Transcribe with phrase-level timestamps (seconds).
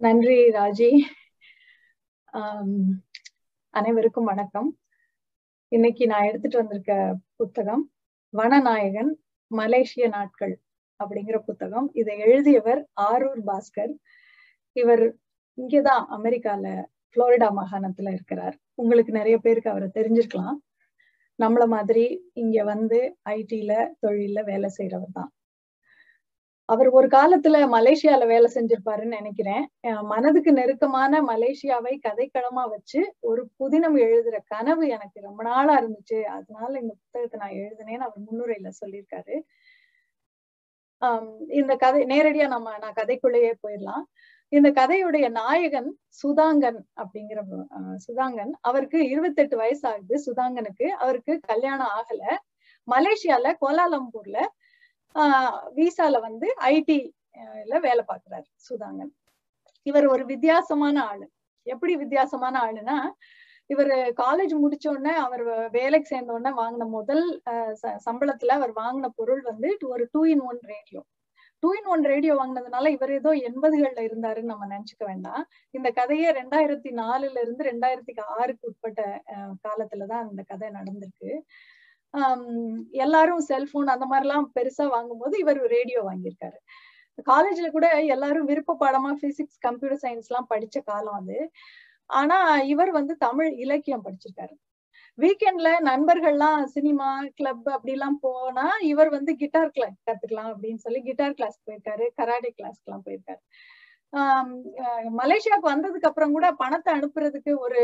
[0.00, 0.88] நன்றி ராஜி.
[3.74, 4.68] அனைவருக்கும் வணக்கம்.
[5.72, 6.92] இன்னைக்கு நான் எடுத்துட்டு வந்திருக்க
[7.36, 7.82] புத்தகம்
[8.34, 9.10] வனநாயகன்
[9.50, 10.54] மலேசிய நாட்கள்
[11.00, 11.88] அப்படிங்கிற புத்தகம்.
[11.92, 13.92] இதை எழுதியவர் ஆரூர் பாஸ்கர்.
[14.76, 15.04] இவர்
[15.58, 16.64] இங்கதான் அமெரிக்கால
[17.16, 18.56] புளோரிடா மாகாணத்துல இருக்கிறார்.
[18.74, 20.58] உங்களுக்கு நிறைய பேருக்கு அவரை தெரிஞ்சிருக்கலாம்.
[21.38, 23.72] நம்மள மாதிரி இங்க வந்து ஐடில
[24.06, 25.32] தொழில வேலை செய்யறவர் தான்.
[26.68, 29.62] அவர் ஒரு காலத்துல மலேசியால வேலை செஞ்சிருப்பாருன்னு நினைக்கிறேன்.
[30.02, 36.18] மனதுக்கு நெருக்கமான மலேசியாவை கதைக்களமா வச்சு ஒரு புதினம் எழுதுற கனவு எனக்கு ரொம்ப நாளா இருந்துச்சு.
[36.22, 39.36] அதனால இந்த புத்தகத்தை நான் எழுதினேன்னு அவர் முன்னுரையில சொல்லியிருக்காரு.
[41.02, 44.04] ஆஹ் இந்த கதை நேரடியா நம்ம நான் கதைக்குள்ளேயே போயிடலாம்.
[44.52, 47.40] இந்த கதையுடைய நாயகன் சுதாங்கன் அப்படிங்கிற
[48.08, 50.86] சுதாங்கன் அவருக்கு இருபத்தெட்டு வயசு ஆகுது சுதாங்கனுக்கு.
[51.04, 52.22] அவருக்கு கல்யாணம் ஆகல.
[52.88, 54.38] மலேசியால கோலாலம்பூர்ல
[55.78, 59.12] விசால வந்து ஐடில வேலை பார்க்கிறாரு சுதாங்கன்.
[59.86, 61.26] இவர் ஒரு வித்தியாசமான ஆளு.
[61.66, 62.96] எப்படி வித்தியாசமான ஆளுன்னா
[63.70, 67.24] இவர் காலேஜ் முடிச்ச உடனே அவர் வேலைக்கு சேர்ந்த உடனே வாங்கின முதல்
[68.06, 71.00] சம்பளத்துல அவர் வாங்கின பொருள் வந்து ஒரு two in one radio
[71.62, 75.42] two in one radio வாங்கினதுனால இவர் ஏதோ எண்பதுகள்ல இருந்தாருன்னு நம்ம நினைச்சுக்க வேண்டாம்.
[75.76, 79.02] இந்த கதையே ரெண்டாயிரத்தி நாலுல இருந்து ரெண்டாயிரத்தி ஆறுக்கு உட்பட்ட
[79.66, 81.30] காலத்துலதான் இந்த கதை நடந்திருக்கு.
[82.96, 86.58] எல்லாரும் செல்போன் அந்த மாதிரி எல்லாம் பெருசா வாங்கும்போது இவர் ரேடியோ வாங்கியிருக்காரு.
[87.26, 91.38] காலேஜ்ல கூட எல்லாரும் விருப்ப பாடமா பிசிக்ஸ் கம்ப்யூட்டர் சயின்ஸ் எல்லாம் படிச்ச காலம் அது.
[92.10, 94.54] ஆனா இவர் வந்து தமிழ் இலக்கியம் படிச்சிருக்காரு.
[95.18, 101.34] வீக்கெண்ட்ல நண்பர்கள்லாம் சினிமா கிளப் அப்படி எல்லாம் போனா இவர் வந்து கிட்டார் கிளாஸ் கத்துக்கலாம் அப்படின்னு சொல்லி கிட்டார்
[101.34, 103.42] கிளாஸ் போயிருக்காரு கராடே கிளாஸ்க்கு எல்லாம் போயிருக்காரு.
[104.12, 104.52] ஆஹ்
[105.20, 107.82] மலேசியாவுக்கு வந்ததுக்கு அப்புறம் கூட பணத்தை அனுப்புறதுக்கு ஒரு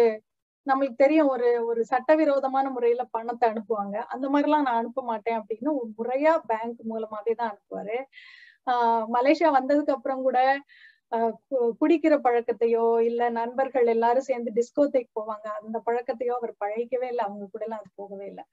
[0.67, 3.97] நம்மளுக்கு தெரியும் ஒரு ஒரு சட்டவிரோதமான முறையில பணத்தை அனுப்புவாங்க.
[4.09, 7.97] அந்த மாதிரி எல்லாம் நான் அனுப்ப மாட்டேன் அப்படின்னு முறையா பேங்க் மூலமாவே தான் அனுப்புவாரு.
[8.67, 10.39] ஆஹ் மலேசியா வந்ததுக்கு அப்புறம் கூட
[11.81, 15.47] குடிக்கிற பழக்கத்தையோ இல்ல நண்பர்கள் எல்லாரும் சேர்ந்து டிஸ்கோத்தைக்கு போவாங்க.
[15.61, 17.25] அந்த பழக்கத்தையோ அவர் பழகிக்கவே இல்லை.
[17.27, 18.45] அவங்க கூட எல்லாம் அது போகவே இல்லை.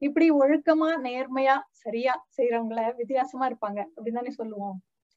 [0.00, 4.76] இப்படி ஒழுக்கமா நேர்மையா சரியா செய்யறவங்கள வித்தியாசமா இருப்பாங்க அப்படின்னு தானே சொல்லுவோம்.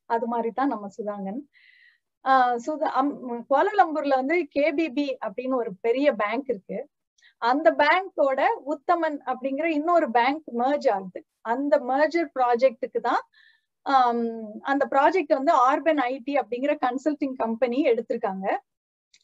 [0.09, 1.41] அது மாதிரிதான் நம்ம சுதாங்கன்.
[2.25, 2.89] ஆஹ் சுதா
[3.51, 6.79] கோலாலம்பூர்ல வந்து கேபிபி அப்படின்னு ஒரு பெரிய பேங்க் இருக்கு.
[7.41, 8.41] அந்த பேங்கோட
[8.73, 11.21] உத்தமன் அப்படிங்கிற இன்னொரு பேங்க் மர்ஜ் ஆகுது.
[11.51, 13.23] அந்த மர்ஜர் ப்ராஜெக்டுக்கு தான்
[14.71, 18.45] அந்த ப்ராஜெக்ட் வந்து ஆர்பன் ஐடி அப்படிங்கிற கன்சல்டிங் கம்பெனி எடுத்திருக்காங்க.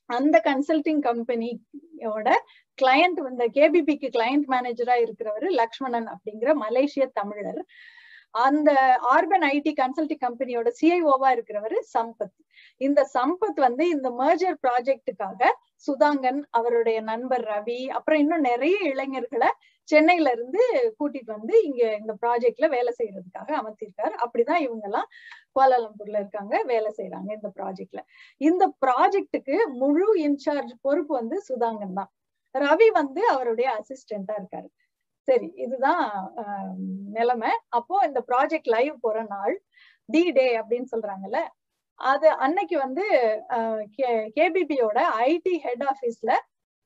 [0.09, 2.28] அந்த கன்சல்டிங் கம்பெனியோட
[2.81, 7.62] கிளையண்ட் இந்த கேபிபிக்கு கிளையண்ட் மேனேஜரா இருக்கிறவர் லக்ஷ்மணன் அப்படிங்கிற மலேசிய தமிழர்.
[8.46, 8.72] அந்த
[9.16, 12.38] ஆர்பன் ஐடி கன்சல்டிங் கம்பெனியோட சிஐஓவா இருக்கிறவர் சம்பத்.
[12.81, 15.41] இந்த சம்பத் வந்து இந்த மர்ஜர் ப்ராஜெக்டுக்காக
[15.88, 19.50] சுதாங்கன் அவருடைய நண்பர் ரவி அப்புறம் இன்னும் நிறைய இளைஞர்களை
[19.89, 20.61] சென்னையில இருந்து
[21.00, 24.13] கூட்டிட்டு வந்து இங்க இந்த ப்ராஜெக்ட்ல வேலை செய்யறதுக்காக அமர்த்திருக்காரு.
[24.23, 25.09] அப்படிதான் இவங்க எல்லாம்
[25.57, 28.01] கோலாலம்பூர்ல இருக்காங்க வேலை செய்யறாங்க இந்த ப்ராஜெக்ட்ல
[28.41, 32.11] இந்த ப்ராஜெக்டுக்கு முழு இன்சார்ஜ் பொறுப்பு வந்து சுதாங்கன் தான்.
[32.55, 34.69] ரவி வந்து அவருடைய அசிஸ்டண்டா இருக்காரு.
[35.28, 36.03] சரி இதுதான்
[37.17, 37.51] நிலைமை.
[37.78, 39.55] அப்போ இந்த ப்ராஜெக்ட் லைவ் போற நாள்
[40.09, 41.39] டி டே அப்படின்னு சொல்றாங்கல்ல
[42.00, 43.06] அது அன்னைக்கு வந்து
[44.38, 44.97] கேபிபியோட
[45.28, 46.31] ஐடி ஹெட் ஆபீஸ்ல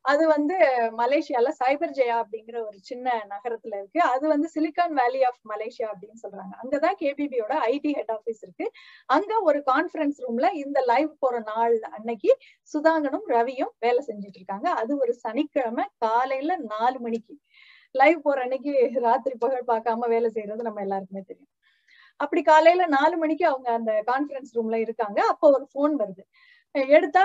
[0.05, 0.55] அது வந்து
[0.99, 3.99] மலேசியால சைபர் ஜெயா அப்படிங்கிற ஒரு சின்ன நகரத்துல இருக்கு.
[4.13, 6.53] அது வந்து சிலிகான் வேலி ஆஃப் மலேசியா அப்படின்னு சொல்றாங்க.
[6.61, 8.65] அங்கதான் கேபிபியோட ஐடி ஹெட் ஆபீஸ் இருக்கு.
[9.09, 12.31] அங்க ஒரு கான்பரன்ஸ் ரூம்ல இந்த லைவ் போற நாள் அன்னைக்கு
[12.73, 14.69] சுதாங்கனும் ரவியும் வேலை செஞ்சுட்டு இருக்காங்க.
[14.81, 17.35] அது ஒரு சனிக்கிழமை காலையில நாலு மணிக்கு.
[17.95, 21.51] லைவ் போற அன்னைக்கு ராத்திரி பகல் பார்க்காம வேலை செய்யறது நம்ம எல்லாருக்குமே தெரியும்.
[22.23, 25.19] அப்படி காலையில நாலு மணிக்கு அவங்க அந்த கான்பரன்ஸ் ரூம்ல இருக்காங்க.
[25.33, 26.23] அப்போ ஒரு போன் வருது.
[26.97, 27.23] எடுத்தா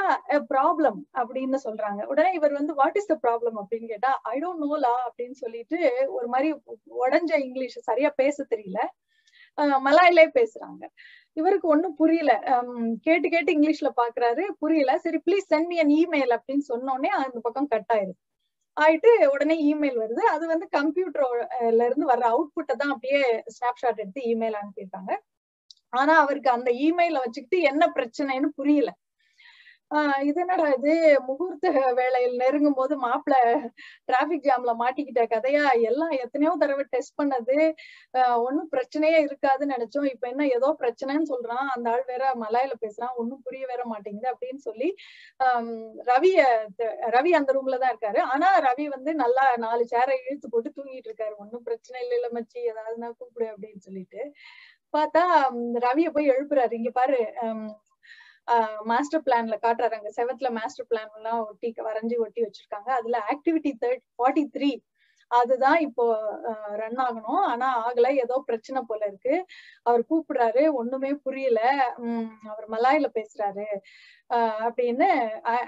[0.52, 2.00] ப்ராப்ளம் அப்படின்னு சொல்றாங்க.
[2.12, 5.78] உடனே இவர் வந்து வாட் இஸ் த ப்ராப்ளம் அப்படின்னு கேட்டா ஐ டோன்ட் நோலா அப்படின்னு சொல்லிட்டு
[6.16, 6.48] ஒரு மாதிரி
[7.04, 8.80] உடஞ்ச இங்கிலீஷ் சரியா பேச தெரியல.
[9.86, 10.82] மலாயிலே பேசுறாங்க.
[11.40, 12.32] இவருக்கு ஒண்ணும் புரியல.
[13.06, 14.44] கேட்டு கேட்டு இங்கிலீஷ்ல பாக்குறாரு.
[14.62, 14.92] புரியல.
[15.04, 18.20] சரி please send me an email அப்படின்னு சொன்னோடனே அந்த பக்கம் கட் ஆயிருது.
[18.76, 20.22] ஆயிட்டு உடனே இமெயில் வருது.
[20.34, 21.42] அது வந்து கம்ப்யூட்டர்ல
[21.88, 23.20] இருந்து வர்ற அவுட்புட்டை தான் அப்படியே
[23.56, 25.12] ஸ்னாப்ஷாட் எடுத்து இமெயில் அனுப்பியிருக்காங்க.
[25.92, 28.91] ஆனா அவருக்கு அந்த இமெயில வச்சுக்கிட்டு என்ன பிரச்சனைன்னு புரியல.
[29.91, 30.92] ஆஹ் இது என்னடா இது?
[31.27, 31.66] முகூர்த்த
[31.98, 33.36] வேலையில் நெருங்கும் போது மாப்பிள்ள
[34.09, 35.62] டிராபிக் ஜாம்ல மாட்டிக்கிட்ட கதையா?
[35.91, 37.56] எல்லாம் எத்தனையோ தடவை டெஸ்ட் பண்ணது.
[38.47, 40.09] ஒன்னும் பிரச்சனையே இருக்காதுன்னு நினைச்சோம்.
[40.15, 41.66] இப்ப என்ன ஏதோ பிரச்சனைன்னு சொல்றான்.
[41.74, 43.15] அந்த ஆள் வேற மலாயில பேசுறான்.
[43.16, 44.88] ஒன்னும் புரிய வேற மாட்டேங்குது அப்படின்னு சொல்லி
[45.41, 45.72] ஆஹ்
[46.10, 46.41] ரவிய
[47.16, 48.21] ரவி அந்த ரூம்ல தான் இருக்காரு.
[48.33, 51.34] ஆனா ரவி வந்து நல்லா நாலு சேரை இழுத்து போட்டு தூங்கிட்டு இருக்காரு.
[51.44, 54.22] ஒன்னும் பிரச்சனை இல்லை இல்ல மச்சி ஏதாவது நான் கூப்பிடு அப்படின்னு சொல்லிட்டு.
[54.94, 55.22] பார்த்தா
[55.84, 56.74] ரவிய போய் எழுப்புறாரு.
[56.80, 57.18] இங்க பாரு
[58.84, 59.95] மாஸ்டர் பிளான்ல காட்டுறாரு.
[59.98, 62.91] அங்க செவத்துல மாஸ்டர் பிளான் எல்லாம் ஒட்டி வரைஞ்சி ஒட்டி வச்சிருக்காங்க.
[62.98, 64.71] அதுல ஆக்டிவிட்டி தேர்ட் ஃபார்ட்டி த்ரீ
[65.30, 66.04] அதுதான் இப்போ
[66.76, 67.40] ரன் ஆகணும்.
[67.52, 68.08] ஆனா ஆகல.
[68.16, 69.34] ஏதோ பிரச்சனை போல இருக்கு.
[69.82, 70.72] அவர் கூப்பிடுறாரு.
[70.72, 71.60] ஒண்ணுமே புரியல.
[71.96, 73.66] உம் அவர் மலாயில பேசுறாரு.
[74.30, 75.08] ஆஹ் அப்படின்னு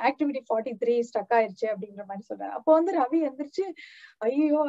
[0.09, 2.55] ஆக்டிவிட்டி ஃபார்ட்டி த்ரீ ஸ்டக் ஆயிருச்சு அப்படிங்கிற மாதிரி சொல்றாரு.
[2.59, 3.65] அப்போ வந்து ரவி எந்திரிச்சு
[4.19, 4.63] ஐயோ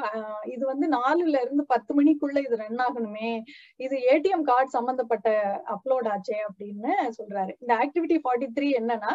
[0.46, 3.32] இது வந்து நாலுல இருந்து பத்து மணிக்குள்ள இது ரன் ஆகணுமே.
[3.78, 5.30] இது ஏடிஎம் கார்டு சம்பந்தப்பட்ட
[5.76, 7.54] அப்லோட் ஆச்சே அப்படின்னு சொல்றாரு.
[7.60, 9.14] இந்த ஆக்டிவிட்டி ஃபார்ட்டி த்ரீ என்னன்னா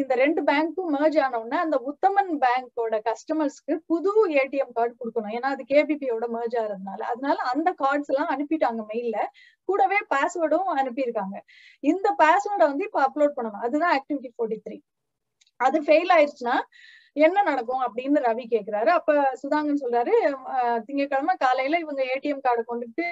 [0.00, 5.34] இந்த ரெண்டு பேங்க்கும் மேர்ஜ் ஆன உடனே அந்த உத்தமன் பேங்கோட கஸ்டமர்ஸ்க்கு புது ஏடிஎம் கார்டு கொடுக்கணும்.
[5.36, 7.00] ஏன்னா அது கேபிபியோட மேர்ஜ் ஆகிறதுனால.
[7.12, 9.18] அதனால அந்த கார்ட்ஸ் எல்லாம் அனுப்பிட்டாங்க மெயில்ல
[9.68, 11.36] கூடவே பாஸ்வேர்டும் அனுப்பியிருக்காங்க.
[11.84, 13.64] இந்த பாஸ்வேர்டை வந்து இப்ப அப்லோட் பண்ணணும்.
[13.66, 14.78] அதுதான் ஆக்டிவிட்டி ஃபோர்ட்டி த்ரீ
[15.60, 16.56] அது ஃபெயில் ஆயிடுச்சுன்னா
[17.16, 18.90] என்ன நடக்கும் அப்படின்னு ரவி கேக்குறாரு.
[18.98, 19.10] அப்ப
[19.40, 20.12] சுதாங்கன் சொல்றாரு
[20.86, 23.04] திங்கட்கிழமை காலையில இவங்க ஏடிஎம் கார்டு கொண்டுட்டு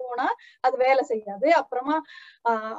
[0.00, 0.26] போனா
[0.66, 1.48] அது வேலை செய்யாது.
[1.60, 1.96] அப்புறமா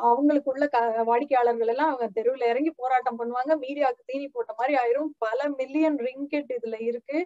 [0.09, 0.65] அவங்களுக்குள்ள
[1.09, 3.51] வாடிக்கையாளர்கள் எல்லாம் அவங்க தெருவில் இறங்கி போராட்டம் பண்ணுவாங்க.
[3.65, 5.11] மீடியாவுக்கு தீனி போட்ட மாதிரி ஆயிரும்.
[5.25, 7.17] பல மில்லியன் ரிங்கெட் இதுல இருக்கு.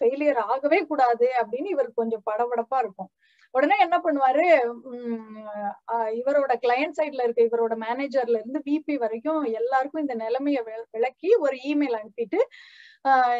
[0.00, 3.10] ஃபெயிலியர் ஆகவே கூடாது அப்படின்னு இவருக்கு கொஞ்சம் படபடப்பா இருக்கும்.
[3.54, 4.44] உடனே என்ன பண்ணுவாரு?
[4.90, 5.36] உம்
[6.18, 10.60] இவரோட கிளையண்ட் சைட்ல இருக்க இவரோட மேனேஜர்ல இருந்து பிபி வரைக்கும் எல்லாருக்கும் இந்த நிலைமைய
[10.96, 12.40] விளக்கி ஒரு இமெயில் அனுப்பிட்டு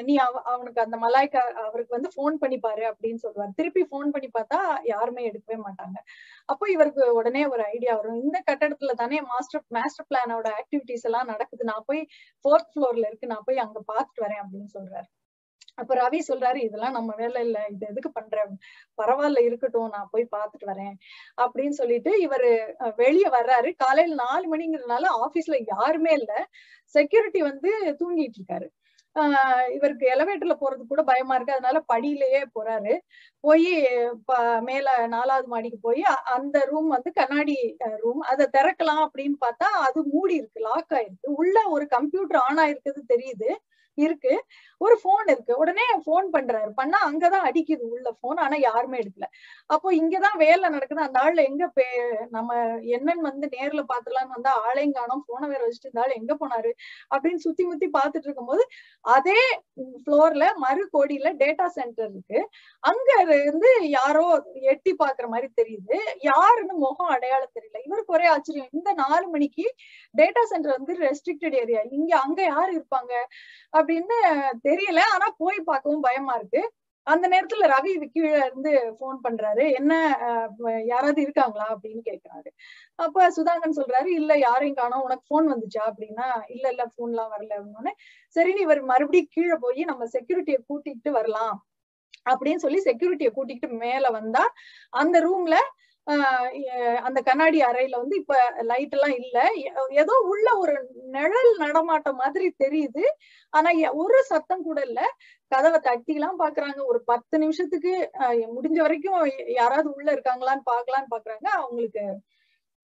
[0.03, 3.53] நீ அவ அவனுக்கு அந்த மலாய்க்கா அவருக்கு வந்து போன் பண்ணி பாரு அப்படின்னு சொல்லுவார்.
[3.59, 5.97] திருப்பி போன் பண்ணி பார்த்தா யாருமே எடுக்கவே மாட்டாங்க.
[6.49, 8.21] அப்போ இவருக்கு உடனே ஒரு ஐடியா வரும்.
[8.25, 11.65] இந்த கட்டடத்துல தானே மாஸ்டர் மாஸ்டர் பிளானோட ஆக்டிவிட்டிஸ் எல்லாம் நடக்குது.
[11.73, 12.03] நான் போய்
[12.45, 13.33] ஃபோர்த் ஃப்ளோர்ல இருக்கு.
[13.35, 15.09] நான் போய் அங்க பாத்துட்டு வரேன் அப்படின்னு சொல்றாரு.
[15.79, 17.59] அப்ப ரவி சொல்றாரு இதெல்லாம் நம்ம வேலை இல்ல.
[17.71, 18.37] இது எதுக்கு பண்ற?
[18.99, 19.89] பரவாயில்ல இருக்கட்டும்.
[19.89, 20.95] நான் போய் பாத்துட்டு வரேன்.
[21.43, 22.51] அப்படின்னு சொல்லிட்டு இவரு
[22.97, 23.71] வெளியே வர்றாரு.
[23.77, 26.33] காலையில நாலு மணிங்கிறதுனால ஆபீஸ்ல யாருமே இல்ல.
[26.95, 27.71] செக்யூரிட்டி வந்து
[28.01, 28.69] தூங்கிட்டு இருக்காரு.
[29.17, 31.55] ஆஹ் இவருக்கு எலவேட்டர்ல போறது கூட பயமா இருக்கு.
[31.55, 32.93] அதனால படியிலேயே போறாரு.
[33.45, 33.67] போய்
[34.61, 36.03] மேல நாலாவது மாடிக்கு போய்
[36.37, 37.57] அந்த ரூம் வந்து கண்ணாடி
[38.03, 40.61] ரூம் அதை திறக்கலாம் அப்படின்னு பார்த்தா அது மூடி இருக்கு.
[40.61, 41.31] லாக் ஆயிருக்கு.
[41.43, 43.51] உள்ள ஒரு கம்ப்யூட்டர் ஆன் ஆயிருக்குது தெரியுது.
[43.99, 44.33] இருக்கு.
[44.79, 45.57] ஒரு போன் இருக்கு.
[45.59, 46.71] உடனே போன் பண்றாரு.
[46.75, 49.27] பண்ணா அங்கதான் அடிக்குது உள்ள போன் ஆனா யாருமே எடுக்கல.
[49.67, 51.01] அப்போ இங்கதான் வேலை நடக்குது.
[51.01, 51.85] அந்த ஆள்ல எங்க பே
[52.31, 52.55] நம்ம
[52.95, 56.71] என்னன்னு வந்து நேர்ல பாத்துலான்னு வந்தா ஆளையும் காணும் போனை வேற வச்சுட்டு இந்த ஆள் எங்க போனாரு?
[57.15, 58.67] அப்படின்னு சுத்தி முத்தி பாத்துட்டு இருக்கும்போது
[59.01, 59.41] அதே
[60.07, 62.41] ஃப்ளோர்ல மறு கோடியில டேட்டா சென்டர் இருக்கு.
[62.81, 63.11] அங்க
[63.43, 65.97] இருந்து யாரோ எட்டி பாக்குற மாதிரி தெரியுது.
[66.21, 67.79] யாருன்னு முகம் அடையாளம் தெரியல.
[67.85, 68.69] இவருக்கு ஒரே ஆச்சரியம்.
[68.73, 69.75] இந்த நாலு மணிக்கு
[70.17, 73.13] டேட்டா சென்டர் வந்து ரெஸ்ட்ரிக்டட் ஏரியா இங்க அங்க யாரு இருப்பாங்க?
[73.77, 74.17] அப்படின்னு
[74.69, 75.01] தெரியல.
[75.15, 76.63] ஆனா போய் பார்க்கவும் பயமா இருக்கு.
[77.07, 79.65] அந்த நேரத்துல ரவி கீழே இருந்து போன் பண்றாரு.
[79.75, 79.93] என்ன
[80.87, 81.67] யாராவது இருக்காங்களா?
[81.75, 82.51] அப்படின்னு கேக்குறாரு.
[82.99, 85.05] அப்ப சுதாகன் சொல்றாரு இல்ல யாரையும் காணோம்.
[85.07, 85.83] உனக்கு போன் வந்துச்சா?
[85.91, 87.53] அப்படின்னா இல்ல இல்ல போன் எல்லாம் வரல.
[87.61, 87.95] அப்படின்னு
[88.37, 91.57] சரி இவர் மறுபடியும் கீழே போய் நம்ம செக்யூரிட்டியை கூட்டிட்டு வரலாம்.
[92.31, 94.45] அப்படின்னு சொல்லி செக்யூரிட்டியை கூட்டிட்டு மேல வந்தா
[95.03, 95.57] அந்த ரூம்ல
[97.07, 99.39] அந்த கண்ணாடி அறையில வந்து இப்ப லைட் எல்லாம் இல்ல.
[100.03, 100.75] ஏதோ உள்ள ஒரு
[101.17, 103.05] நிழல் நடமாட்டம் மாதிரி தெரியுது.
[103.53, 103.71] ஆனா
[104.03, 105.01] ஒரு சத்தம் கூட இல்ல.
[105.53, 106.81] கதவை தட்டி எல்லாம் பாக்குறாங்க.
[106.93, 107.93] ஒரு பத்து நிமிஷத்துக்கு
[108.57, 109.21] முடிஞ்ச வரைக்கும்
[109.61, 111.47] யாராவது உள்ள இருக்காங்களான்னு பாக்கலான்னு பாக்குறாங்க.
[111.59, 112.05] அவங்களுக்கு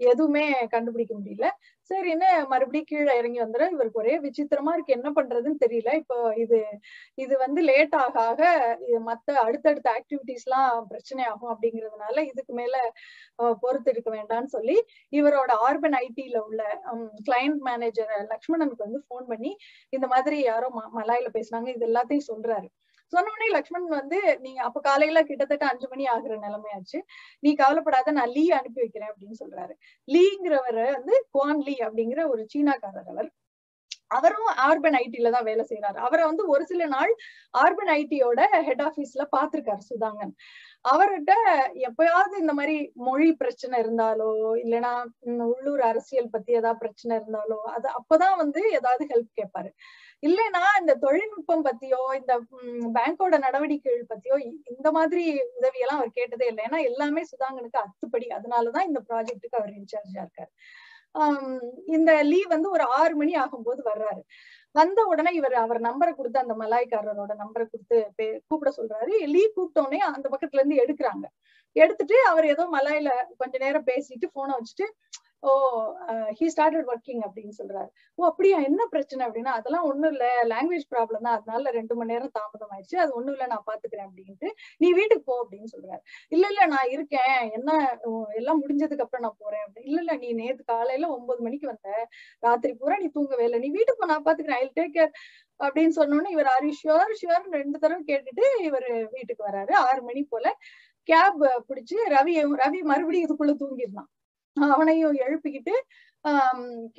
[0.01, 0.45] எதுவுமே
[0.75, 1.49] கண்டுபிடிக்க முடியல.
[1.91, 4.97] சரின்னு மறுபடியும் கீழே இறங்கி வந்துடும் இவருக்கு ஒரே விசித்திரமா இருக்கு.
[4.99, 5.91] என்ன பண்றதுன்னு தெரியல.
[6.03, 6.59] இப்போ இது
[7.19, 8.43] இது வந்து லேட் ஆக ஆக
[8.89, 12.75] இது மத்த அடுத்தடுத்த ஆக்டிவிட்டிஸ் எல்லாம் பிரச்சனை ஆகும் அப்படிங்கிறதுனால இதுக்கு மேல
[13.63, 14.77] பொறுத்து இருக்க வேண்டாம்னு சொல்லி
[15.13, 16.63] இவரோட ஆர்பன் ஐடில உள்ள
[17.29, 19.53] கிளைண்ட் மேனேஜர் லக்ஷ்மணனுக்கு வந்து போன் பண்ணி
[19.93, 20.69] இந்த மாதிரி யாரோ
[20.99, 21.69] மலாயில பேசுனாங்க.
[21.77, 22.69] இது எல்லாத்தையும் சொல்றாரு.
[23.15, 26.99] சொன்னோடனே லக்ஷ்மண் வந்து நீங்க அப்ப காலையில கிட்டத்தட்ட அஞ்சு மணி ஆகுற நிலைமையாச்சு.
[27.43, 29.75] நீ கவலைப்படாத நான் லீ அனுப்பி வைக்கிறேன் அப்படின்னு சொல்றாரு.
[30.09, 33.31] லீங்கிறவர் வந்து குவான் லீ அப்படிங்கிற ஒரு சீனாக்காரர் அவர்.
[34.11, 37.13] அவரும் ஆர்பன் ஐடில தான் வேலை செய்யறாரு அவரை வந்து ஒரு சில நாள்
[37.55, 40.33] ஆர்பன் ஐடியோட ஹெட் ஆபீஸ்ல பாத்திருக்காரு சுதாங்கன்.
[40.85, 41.33] அவர்கிட்ட
[41.89, 44.31] எப்பயாவது இந்த மாதிரி மொழி பிரச்சனை இருந்தாலோ
[44.63, 44.93] இல்லைன்னா
[45.49, 49.71] உள்ளூர் அரசியல் பத்தி ஏதாவது பிரச்சனை இருந்தாலோ அது அப்பதான் வந்து ஏதாவது ஹெல்ப் கேட்பாரு
[50.27, 52.33] இல்லைன்னா இந்த தொழில்நுட்பம் பத்தியோ இந்த
[52.97, 54.37] பேங்கோட நடவடிக்கைகள் பத்தியோ
[54.75, 55.25] இந்த மாதிரி
[55.59, 56.63] உதவியெல்லாம் அவர் கேட்டதே இல்லை.
[56.69, 58.27] ஏன்னா எல்லாமே சுதாங்கனுக்கு அத்துப்படி.
[58.39, 60.53] அதனாலதான் இந்த ப்ராஜெக்டுக்கு அவர் இன்சார்ஜா இருக்காரு.
[61.97, 64.23] இந்த லீவ் வந்து ஒரு ஆறு மணி ஆகும்போது வர்றாரு.
[64.75, 67.99] வந்த உடனே இவர் அவர் நம்பரை கொடுத்து அந்த மலாய்க்காரரோட நம்பரை கொடுத்து
[68.49, 69.13] கூப்பிட சொல்றாரு.
[69.35, 71.27] லீ கூப்பிட்டோடனே அந்த பக்கத்துல இருந்து எடுக்கிறாங்க.
[71.77, 74.87] எடுத்துட்டு அவர் ஏதோ மலாயில கொஞ்ச நேரம் பேசிட்டு போனை வச்சுட்டு
[75.43, 75.51] ஓ
[76.39, 77.89] ஹீ ஸ்டார்டட் ஒர்க்கிங் அப்படின்னு சொல்றாரு.
[78.19, 78.59] ஓ அப்படியா?
[78.63, 80.27] என்ன பிரச்சனை அப்படின்னா அதெல்லாம் ஒண்ணும் இல்ல.
[80.53, 81.37] லாங்குவேஜ் ப்ராப்ளம் தான்.
[81.39, 85.35] அதனால ரெண்டு மணி நேரம் தாமதம் ஆயிடுச்சு அது ஒண்ணும் இல்ல நான் பாத்துக்கிறேன் அப்படின்ட்டு நீ வீட்டுக்கு போ
[85.45, 86.03] அப்படின்னு சொல்றாரு.
[86.29, 87.37] இல்ல இல்ல நான் இருக்கேன்.
[87.59, 87.71] என்ன
[88.41, 89.89] எல்லாம் முடிஞ்சதுக்கு அப்புறம் நான் போறேன் அப்படின்னு.
[89.91, 91.91] இல்ல இல்ல நீ நேத்து காலையில ஒன்பது மணிக்கு வந்த.
[92.47, 94.63] ராத்திரி பூரா நீ தூங்கவே இல்லை நீ வீட்டுக்கு போ நான் பாத்துக்கிறேன்.
[94.65, 95.13] ஐ டேக் கேர்
[95.61, 99.73] அப்படின்னு சொன்னோன்னு இவர் ஆர் ஷுவர் ஷுவர் ரெண்டு தடவை கேட்டுட்டு இவர் வீட்டுக்கு வராரு.
[99.87, 100.47] ஆறு மணி போல
[101.09, 104.11] கேப் பிடிச்சு ரவி ரவி மறுபடியும் இதுக்குள்ள தூங்கிருந்தான்
[104.57, 105.75] அவனையும் எழுப்பிக்கிட்டு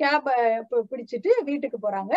[0.00, 0.26] கேப
[0.90, 2.14] பிடிச்சிட்டு வீட்டுக்கு போறாங்க.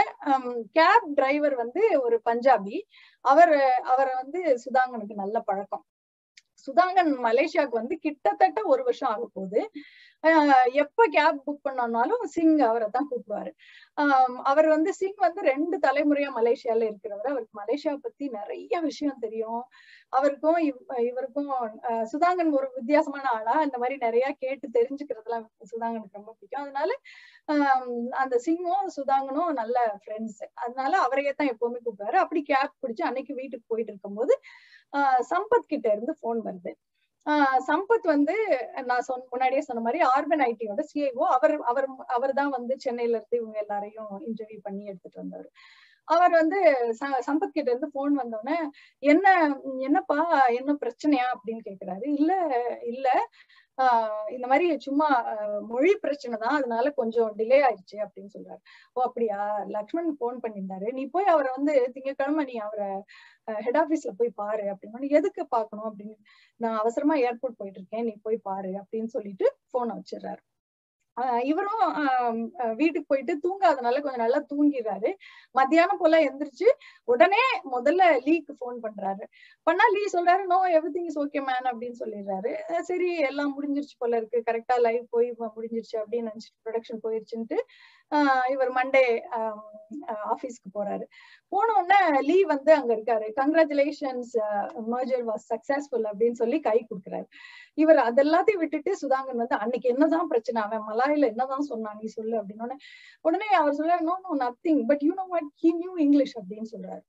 [0.72, 2.78] கேப் டிரைவர் வந்து ஒரு பஞ்சாபி.
[3.26, 3.54] அவர்
[3.94, 5.86] அவரை வந்து சுதாங்கனுக்கு நல்ல பழக்கம்.
[6.70, 9.62] சுதாங்கன் மலேசியாவுக்கு வந்து கிட்டத்தட்ட ஒரு வருஷம் ஆக போகுது.
[10.82, 13.52] எப்ப கேப் புக் பண்ணாலும் சிங் அவரை தான் கூப்பிடுவாரு.
[14.52, 17.30] அவர் வந்து சிங் வந்து ரெண்டு தலைமுறையா மலேசியால இருக்கிறவர்.
[17.32, 19.62] அவருக்கு மலேசியா பத்தி நிறைய விஷயம் தெரியும்.
[20.14, 20.60] அவருக்கும்
[21.10, 21.50] இவருக்கும்
[22.14, 26.64] சுதாங்கன் ஒரு வித்தியாசமான ஆளா இந்த மாதிரி நிறைய கேட்டு தெரிஞ்சுக்கிறதுலாம் சுதாங்கனுக்கு ரொம்ப பிடிக்கும்.
[26.66, 26.92] அதனால
[28.22, 32.18] அந்த சிங்கும் சுதாங்கனும் நல்ல ஃப்ரெண்ட்ஸ் அதனால அவரையே தான் எப்பவுமே கூப்பிடுவாரு.
[32.24, 34.34] அப்படி கேப் பிடிச்சு அன்னைக்கு வீட்டுக்கு போயிட்டு இருக்கும்போது
[35.30, 36.72] சம்பத் கிட்ட இருந்து போன் வருது.
[37.26, 38.36] ஆஹ் சம்பத் வந்து
[38.86, 43.38] நான் சொன்ன முன்னாடியே சொன்ன மாதிரி ஆர்பன் ஐடியோட சிஐஓ அவர் அவர் அவர் தான் வந்து சென்னையில இருந்து
[43.38, 45.48] இவங்க எல்லாரையும் இன்டர்வியூ பண்ணி எடுத்துட்டு வந்தாரு
[46.08, 46.60] அவர் வந்து
[47.26, 48.56] சம்பத் கிட்ட இருந்து போன் வந்தோடனே
[49.04, 49.26] என்ன
[49.82, 50.18] என்னப்பா
[50.56, 51.28] என்ன பிரச்சனையா?
[51.36, 52.06] அப்படின்னு கேக்குறாரு.
[52.16, 52.32] இல்ல
[52.90, 53.08] இல்ல
[53.80, 55.08] ஆஹ் இந்த மாதிரி சும்மா
[55.62, 58.62] மொழி பிரச்சனை தான் அதனால கொஞ்சம் டிலே ஆயிடுச்சு அப்படின்னு சொல்றாரு.
[58.94, 59.40] ஓ அப்படியா?
[59.68, 60.88] லக்ஷ்மண் போன் பண்ணியிருந்தாரு.
[60.92, 62.90] நீ போய் அவரை வந்து திங்கக்கிழமை நீ அவரை
[63.44, 66.18] ஹெட் ஆபீஸ்ல போய் பாரு அப்படின்னு எதுக்கு பாக்கணும் அப்படின்னு?
[66.58, 68.06] நான் அவசரமா ஏர்போர்ட் போயிட்டு இருக்கேன்.
[68.06, 70.44] நீ போய் பாரு அப்படின்னு சொல்லிட்டு போனை வச்சிடுறாரு.
[71.52, 71.84] இவரும்
[72.80, 75.10] வீட்டுக்கு போயிட்டு தூங்காதனால கொஞ்சம் நல்லா தூங்கிடுறாரு.
[75.60, 76.68] மத்தியானம் போல எந்திரிச்சு
[77.14, 77.44] உடனே
[77.76, 79.24] முதல்ல லீக்கு போன் பண்றாரு.
[79.68, 80.60] பண்ணா லீ சொல்றாரு no
[80.96, 82.54] everything is okay man அப்படின்னு சொல்லிடுறாரு.
[82.90, 84.40] சரி எல்லாம் முடிஞ்சிருச்சு போல இருக்கு.
[84.50, 87.60] கரெக்டா லைவ் போய் முடிஞ்சிருச்சு அப்படின்னு நினைச்சிட்டு ப்ரொடக்ஷன் போயிருச்சுன்ட்டு
[88.54, 89.04] இவர் மண்டே
[90.32, 91.06] ஆபீஸ்க்கு போறாரு.
[91.52, 93.28] போன உடனே லீ வந்து அங்க இருக்காரு.
[93.40, 94.34] கங்க்ராச்சுலேஷன்ஸ்
[94.94, 97.28] மர்ஜர் வாஸ் சக்சஸ்ஃபுல் அப்படின்னு சொல்லி கை கொடுக்குறாரு.
[97.84, 100.60] இவர் அதெல்லாத்தையும் விட்டுட்டு சுதாங்கன் வந்து அன்னைக்கு என்னதான் பிரச்சனை?
[100.68, 101.98] அவன் மலாயில என்னதான் சொன்னான்?
[102.02, 102.78] நீ சொல்லு அப்படின்னு
[103.28, 107.04] உடனே அவர் சொல்றாரு no no nothing but you know what he knew English அப்படின்னு சொல்றாரு.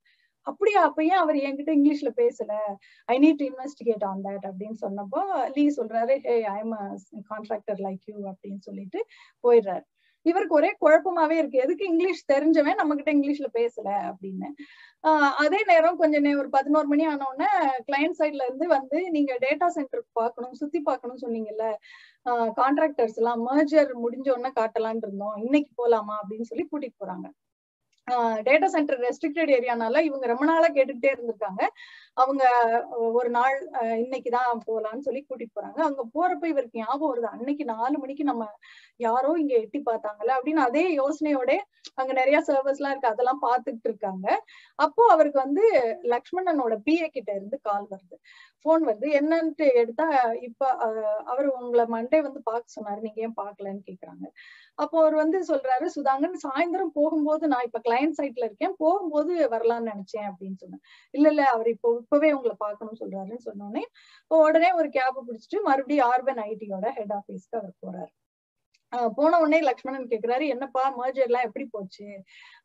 [0.46, 0.80] அப்படியா?
[0.88, 2.52] அப்ப ஏன் அவர் என்கிட்ட இங்கிலீஷ்ல பேசல?
[3.12, 5.22] I need to investigate on that அப்படின்னு சொன்னப்போ
[5.56, 6.74] லீ சொல்றாரு hey I am
[7.32, 9.00] contractor like you அப்படின்னு சொல்லிட்டு
[9.44, 9.84] போயிடுறாரு.
[10.22, 11.58] இவருக்கு ஒரே குழப்பமாவே இருக்கு.
[11.58, 14.48] எதுக்கு இங்கிலீஷ் தெரிஞ்சவன் நம்ம கிட்ட இங்கிலீஷ்ல பேசல அப்படின்னு.
[15.02, 17.50] ஆஹ் அதே நேரம் கொஞ்ச நேரம் ஒரு பதினோரு மணி ஆன உடனே
[17.92, 21.64] கிளைண்ட் சைட்ல இருந்து வந்து நீங்க டேட்டா சென்டருக்கு பார்க்கணும் சுத்தி பார்க்கணும்னு சொன்னீங்கல்ல
[22.56, 25.36] கான்ட்ராக்டர்ஸ் எல்லாம் மர்ஜர் முடிஞ்ச உடனே காட்டலான் இருந்தோம்.
[25.36, 27.28] இன்னைக்கு போலாமா அப்படின்னு சொல்லி கூட்டிட்டு போறாங்க.
[28.46, 31.62] டேட்டா சென்டர் ரெஸ்ட்ரிக்டட் ஏரியானால இவங்க ரொம்ப நாளா கேட்டுக்கிட்டே இருந்திருக்காங்க.
[32.14, 32.42] அவங்க
[33.18, 33.56] ஒரு நாள்
[34.02, 35.78] இன்னைக்குதான் போகலான்னு சொல்லி கூட்டிட்டு போறாங்க.
[35.88, 38.46] அங்க போறப்ப இவருக்கு ஞாபகம் வருது அன்னைக்கு நாலு மணிக்கு நம்ம
[39.06, 41.50] யாரோ இங்க எட்டி பார்த்தாங்கல்ல அப்படின்னு அதே யோசனையோட
[41.94, 44.26] அங்க நிறைய சர்வஸ் எல்லாம் இருக்கு அதெல்லாம் பாத்துக்கிட்டு இருக்காங்க.
[44.78, 45.64] அப்போ அவருக்கு வந்து
[46.14, 48.16] லக்ஷ்மணனோட பிஏ கிட்ட இருந்து கால் வருது.
[48.64, 50.06] போன் வருது என்னன்ட்டு எடுத்தா
[50.48, 50.66] இப்ப
[51.32, 54.24] அவர் உங்களை மண்டே வந்து பார்க்க சொன்னாரு நீங்க ஏன் பாக்கலன்னு கேக்குறாங்க.
[54.74, 58.74] அப்போ அவர் வந்து சொல்றாரு சுதாங்கன் சாயந்தரம் போகும்போது நான் இப்ப கிளையண்ட் சைட்ல இருக்கேன்.
[58.78, 60.82] போகும்போது வரலாம்னு நினைச்சேன் அப்படின்னு சொன்னேன்
[61.14, 63.84] இல்ல இல்ல அவர் இப்போ இப்பவே உங்களை பாக்கணும்னு சொல்றாருன்னு சொன்னோடனே
[64.30, 68.12] உடனே ஒரு கேப் பிடிச்சிட்டு மறுபடியும் ஆர்பன் ஐடியோட ஹெட் ஆபீஸ்க்கு அவர் போறாரு.
[68.90, 72.04] போன உடனே லக்ஷ்மணன் கேக்குறாரு என்னப்பா மர்ஜர் எல்லாம் எப்படி போச்சு?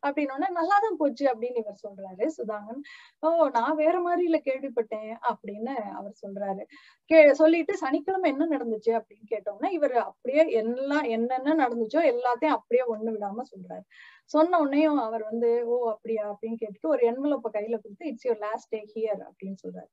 [0.06, 2.80] அப்படின்னு நல்லாதான் போச்சு அப்படின்னு இவர் சொல்றாரு சுதாகன்
[3.20, 6.64] ஓ நான் வேற மாதிரில கேள்விப்பட்டேன் அப்படின்னு அவர் சொல்றாரு.
[7.04, 13.14] கே சொல்லிட்டு சனிக்கிழமை என்ன நடந்துச்சு அப்படின்னு கேட்டோம்னா இவர் அப்படியே எல்லாம் என்னென்ன நடந்துச்சோ எல்லாத்தையும் அப்படியே ஒண்ணு
[13.16, 13.84] விடாம சொல்றாரு.
[14.24, 16.24] சொன்ன உடனேயும் அவர் வந்து ஓ அப்படியா?
[16.30, 19.92] அப்படின்னு கேட்டுட்டு ஒரு என்வலப்ப கையில கொடுத்து it's your last day here அப்படின்னு சொல்றாரு.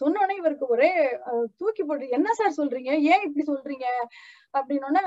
[0.00, 0.88] சொன்ன உடனே இவருக்கு ஒரே
[1.56, 2.90] தூக்கி போட்டு என்ன சார் சொல்றீங்க?
[3.12, 3.86] ஏன் இப்படி சொல்றீங்க?
[4.54, 5.02] அப்படின்னோடனே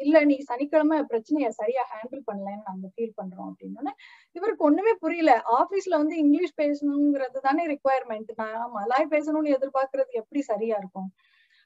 [0.00, 3.48] இல்ல நீ சனிக்கிழமை பிரச்சனைய சரியா ஹேண்டில் பண்ணலன்னு நாங்க ஃபீல் பண்றோம்.
[3.50, 3.92] அப்படின்னோடனே
[4.32, 5.32] இவருக்கு ஒண்ணுமே புரியல.
[5.60, 11.08] ஆபீஸ்ல வந்து இங்கிலீஷ் பேசணுங்கிறது தானே ரிக்குவயர்மெண்ட் நான் மலாய் பேசணும்னு எதிர்பார்க்கறது எப்படி சரியா இருக்கும்?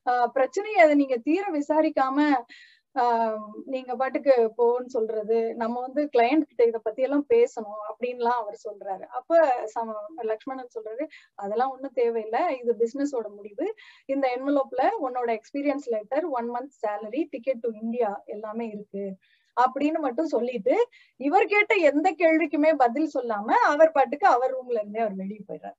[0.06, 2.18] ஆஹ் பிரச்சனையை அதை நீங்க தீர விசாரிக்காம
[3.64, 9.04] நீங்க பாட்டுக்கு போன்னு சொல்றது நம்ம வந்து கிளையண்ட் கிட்ட இத பத்தி எல்லாம் பேசணும் அப்படின்லாம் அவர் சொல்றாரு.
[9.18, 12.42] அப்ப சம லக்ஷ்மணன் சொல்றாரு அதெல்லாம் ஒண்ணும் தேவையில்லை.
[12.60, 13.66] இது பிசினஸோட முடிவு.
[14.06, 19.04] இந்த என்வலோப்ல உன்னோட experience letter one month salary ticket to India எல்லாமே இருக்கு.
[19.56, 20.74] அப்படின்னு மட்டும் சொல்லிட்டு
[21.20, 25.78] இவர் கேட்ட எந்த கேள்விக்குமே பதில் சொல்லாம அவர் பாட்டுக்கு அவர் ரூம்ல இருந்தே அவர் வெளியே போயிடுறாரு.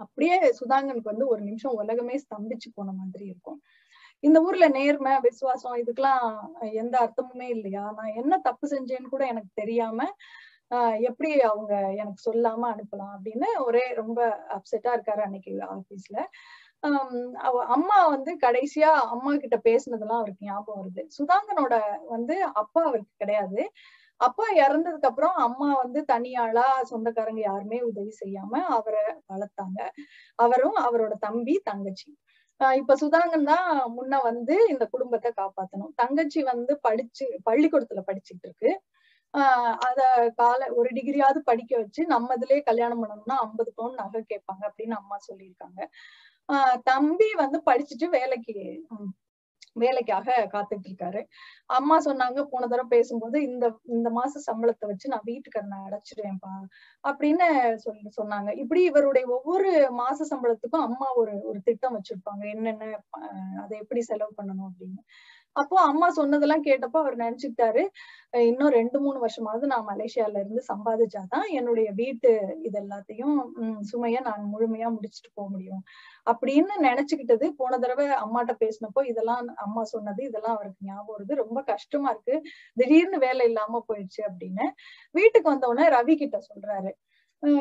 [0.00, 3.58] அப்படியே சுதாங்கனுக்கு வந்து ஒரு நிமிஷம் உலகமே ஸ்தம்பிச்சு போன மாதிரி இருக்கும்.
[4.22, 6.24] இந்த ஊர்ல நேர்மை விசுவாசம் இதுக்கெல்லாம்
[6.80, 7.84] எந்த அர்த்தமுமே இல்லையா?
[7.98, 10.00] நான் என்ன தப்பு செஞ்சேன்னு கூட எனக்கு தெரியாம
[10.70, 14.18] ஆஹ் எப்படி அவங்க எனக்கு சொல்லாம அனுப்பலாம் அப்படின்னு ஒரே ரொம்ப
[14.56, 16.18] அப்செட்டா இருக்காரு அன்னைக்கு ஆபீஸ்ல
[17.46, 21.02] அவ அம்மா வந்து கடைசியா அம்மா கிட்ட பேசினதெல்லாம் அவருக்கு ஞாபகம் வருது.
[21.16, 21.74] சுதாங்கனோட
[22.10, 23.62] வந்து அப்பா அவருக்கு கிடையாது.
[24.20, 29.80] அப்பா இறந்ததுக்கு அப்புறம் அம்மா வந்து தனியாளா சொந்தக்காரங்க யாருமே உதவி செய்யாம அவரை வளர்த்தாங்க.
[30.38, 32.10] அவரும் அவரோட தம்பி தங்கச்சி.
[32.60, 35.92] இப்ப சுதாங்கன் தான் முன்ன வந்து இந்த குடும்பத்தை காப்பாத்தணும்.
[35.96, 38.70] தங்கச்சி வந்து படிச்சு பள்ளிக்கூடத்துல படிச்சுட்டு இருக்கு.
[39.34, 40.00] ஆஹ் அத
[40.36, 45.18] கால ஒரு டிகிரியாவது படிக்க வச்சு நம்ம இதுலயே கல்யாணம் பண்ணணும்னா ஐம்பது பவுன் நகை கேட்பாங்க அப்படின்னு அம்மா
[45.28, 45.80] சொல்லியிருக்காங்க.
[46.48, 48.56] ஆஹ் தம்பி வந்து படிச்சுட்டு வேலைக்கு
[49.84, 51.22] வேலைக்காக காத்துட்டு இருக்காரு
[51.78, 53.66] அம்மா சொன்னாங்க போன தடவை பேசும்போது இந்த
[53.96, 56.54] இந்த மாச சம்பளத்தை வச்சு நான் வீட்டுக்கடனை அடைச்சிடுவேன்ப்பா
[57.04, 57.46] அப்படின்னு
[57.84, 58.50] சொல்லி சொன்னாங்க.
[58.62, 59.70] இப்படி இவருடைய ஒவ்வொரு
[60.02, 62.42] மாச சம்பளத்துக்கும் அம்மா ஒரு ஒரு திட்டம் வச்சிருப்பாங்க.
[62.54, 62.90] என்னென்ன
[63.64, 65.00] அதை எப்படி செலவு பண்ணணும் அப்படின்னு.
[65.56, 67.82] அப்போ அம்மா சொன்னதெல்லாம் கேட்டப்போ அவர் நினைச்சுக்கிட்டாரு
[68.42, 72.30] இன்னும் ரெண்டு மூணு வருஷமாவது நான் மலேசியால இருந்து சம்பாதிச்சாதான் என்னுடைய வீட்டு
[72.62, 75.82] இது எல்லாத்தையும் உம் சுமைய நான் முழுமையா முடிச்சுட்டு போக முடியும்.
[76.26, 77.48] அப்படின்னு நினைச்சுக்கிட்டது.
[77.60, 81.40] போன தடவை அம்மாட்ட பேசினப்போ இதெல்லாம் அம்மா சொன்னது இதெல்லாம் அவருக்கு ஞாபகம் வருது.
[81.42, 82.36] ரொம்ப கஷ்டமா இருக்கு.
[82.76, 84.66] திடீர்னு வேலை இல்லாம போயிடுச்சு அப்படின்னு
[85.14, 86.92] வீட்டுக்கு வந்தவுடனே ரவி கிட்ட சொல்றாரு.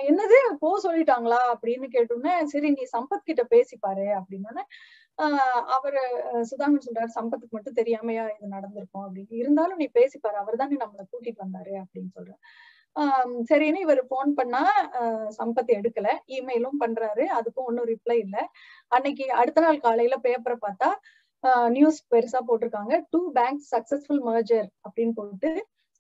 [0.08, 0.38] என்னது?
[0.62, 1.40] போ சொல்லிட்டாங்களா?
[1.54, 4.64] அப்படின்னு கேட்டோன்னே சரி நீ சம்பத் கிட்ட பேசிப்பாரு அப்படின்னு
[5.20, 5.38] ஆஹ்
[5.76, 6.02] அவரு
[6.50, 9.06] சுதாகர் சொல்றாரு சம்பத்துக்கு மட்டும் தெரியாமையா இது நடந்திருக்கும்?
[9.06, 9.32] அப்படின்னு.
[9.42, 12.42] இருந்தாலும் நீ பேசிப்பாரு அவர் தானே நம்மளை கூட்டிட்டு வந்தாரு அப்படின்னு சொல்றேன்
[12.96, 14.62] ஆஹ் சரின்னு இவர் போன் பண்ணா
[15.38, 16.08] சம்பத் எடுக்கல.
[16.38, 17.24] இமெயிலும் பண்றாரு.
[17.38, 18.38] அதுக்கும் ஒன்னும் ரிப்ளை இல்ல.
[18.92, 20.90] அன்னைக்கு அடுத்த நாள் காலையில பேப்பரை பார்த்தா
[21.70, 22.94] நியூஸ் பெருசா போட்டிருக்காங்க.
[23.10, 25.50] டூ பேங்க் சக்சஸ்ஃபுல் மர்ஜர் அப்படின்னு போட்டு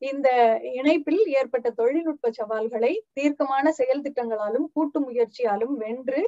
[0.01, 0.29] இந்த
[0.73, 6.21] இணைப்பில் ஏற்பட்ட தொழில்நுட்ப சவால்களை தீர்க்கமான செயல் திட்டங்களாலும் கூட்டு முயற்சியாலும் வென்று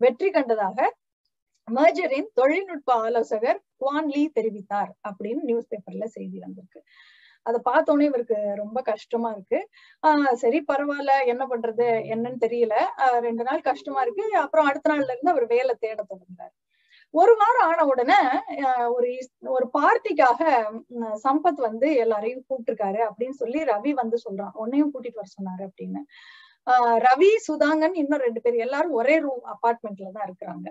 [0.00, 0.78] வெற்றி கண்டதாக
[1.74, 6.82] மர்ஜரின் தொழில்நுட்ப ஆலோசகர் குவான் லீ தெரிவித்தார் அப்படின்னு நியூஸ் பேப்பர்ல செய்தி வந்திருக்கு.
[7.42, 9.68] அதை பார்த்தோன்னே இவருக்கு ரொம்ப கஷ்டமா இருக்கு.
[10.06, 12.74] ஆஹ் சரி பரவாயில்ல என்ன பண்றது என்னன்னு தெரியல.
[13.20, 14.36] ரெண்டு நாள் கஷ்டமா இருக்கு.
[14.36, 16.54] அப்புறம் அடுத்த நாள்ல இருந்து அவர் வேலை தேட தொடங்குறாரு.
[17.10, 18.14] ஒரு வாரம் ஆன உடனே
[18.88, 20.64] ஒரு ஒரு பார்ட்டிக்காக
[21.28, 24.50] சம்பத் வந்து எல்லாரையும் கூப்பிட்டுருக்காரு அப்படின்னு சொல்லி ரவி வந்து சொல்றான்.
[24.52, 26.02] உன்னையும் கூட்டிட்டு வர சொன்னாரு அப்படின்னு.
[26.66, 28.54] ஆஹ் ரவி சுதாங்கன் இன்னும் ரெண்டு பேர்.
[28.56, 30.68] எல்லாரும் ஒரே ரூம் அபார்ட்மெண்ட்ல தான் இருக்கிறாங்க.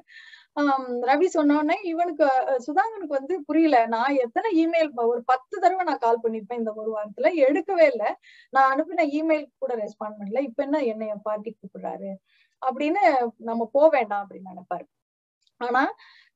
[0.59, 2.25] ஆஹ் ரவி சொன்னோடனே இவனுக்கு
[2.67, 3.77] சுதாங்கனுக்கு வந்து புரியல.
[3.85, 7.29] நான் எத்தனை இமெயில் ஒரு பத்து தடவை நான் கால் பண்ணிருப்பேன் இந்த ஒரு வாரத்துல.
[7.47, 8.09] எடுக்கவே இல்லை.
[8.49, 10.39] நான் அனுப்பின இமெயில் கூட ரெஸ்பாண்ட் பண்ணல.
[10.49, 12.11] இப்ப என்ன என்னைய பாட்டி கூப்பிடுறாரு?
[12.61, 13.03] அப்படின்னு
[13.37, 14.85] நம்ம போக வேண்டாம் அப்படின்னு நினைப்பாரு.
[15.61, 15.81] ஆனா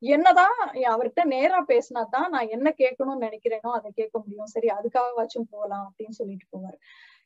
[0.02, 0.58] என்னதான்
[0.90, 4.46] அவர்கிட்ட நேரா பேசினா தான் நான் என்ன கேட்கணும்னு நினைக்கிறேனோ அதை கேட்க முடியும்.
[4.46, 6.78] சரி அதுக்காகவாச்சும் போகலாம் அப்படின்னு சொல்லிட்டு போவாரு.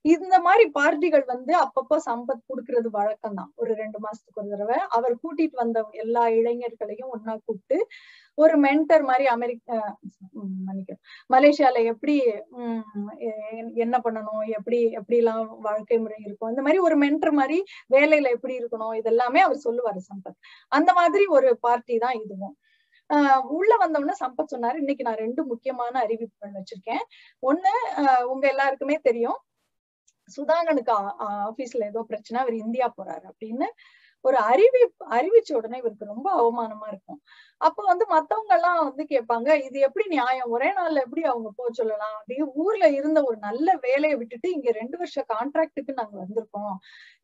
[0.04, 4.76] இந்த மாதிரி பார்ட்டிகள் வந்து அப்பப்போ சம்பத் கொடுக்கறது வழக்கம் தான் ஒரு ரெண்டு மாசத்துக்கு ஒரு தடவை.
[4.96, 7.76] அவர் கூட்டிட்டு வந்த எல்லா இளைஞர்களையும் ஒன்னா கூப்பிட்டு
[8.38, 9.78] ஒரு மென்டர் மாதிரி அமெரிக்க
[10.66, 10.92] மன்னிக்க
[11.30, 12.16] மலேசியால எப்படி
[12.58, 12.82] உம்
[13.84, 14.42] என்ன பண்ணணும்?
[14.58, 16.50] எப்படி எப்படி எல்லாம் வாழ்க்கை முறை இருக்கும்?
[16.52, 17.58] இந்த மாதிரி ஒரு மென்டர் மாதிரி
[17.96, 18.94] வேலையில எப்படி இருக்கணும்?
[19.00, 20.38] இதெல்லாமே அவர் சொல்லுவாரு சம்பத்.
[20.72, 22.54] அந்த மாதிரி ஒரு பார்ட்டி தான் இதுவும்.
[23.10, 27.02] ஆஹ் உள்ள வந்தோம்னா சம்பத் சொன்னாரு இன்னைக்கு நான் ரெண்டு முக்கியமான அறிவிப்புகள் வச்சிருக்கேன்.
[27.42, 27.72] ஒண்ணு
[28.32, 29.40] உங்க எல்லாருக்குமே தெரியும்.
[30.28, 30.92] சுதாகனுக்கு
[31.44, 33.68] ஆபீஸ்ல ஏதோ பிரச்சனை அவர் இந்தியா போறாரு அப்படின்னு
[34.24, 34.80] ஒரு அறிவி
[35.12, 37.20] அறிவிச்ச உடனே இவருக்கு ரொம்ப அவமானமா இருக்கும்.
[37.60, 40.48] அப்ப வந்து மத்தவங்க எல்லாம் வந்து கேட்பாங்க இது எப்படி நியாயம்?
[40.48, 42.14] ஒரே நாள்ல எப்படி அவங்க போக சொல்லலாம்?
[42.18, 46.74] அப்படி ஊர்ல இருந்த ஒரு நல்ல வேலையை விட்டுட்டு இங்க ரெண்டு வருஷ கான்ட்ராக்டுக்கு நாங்க வந்திருக்கோம்.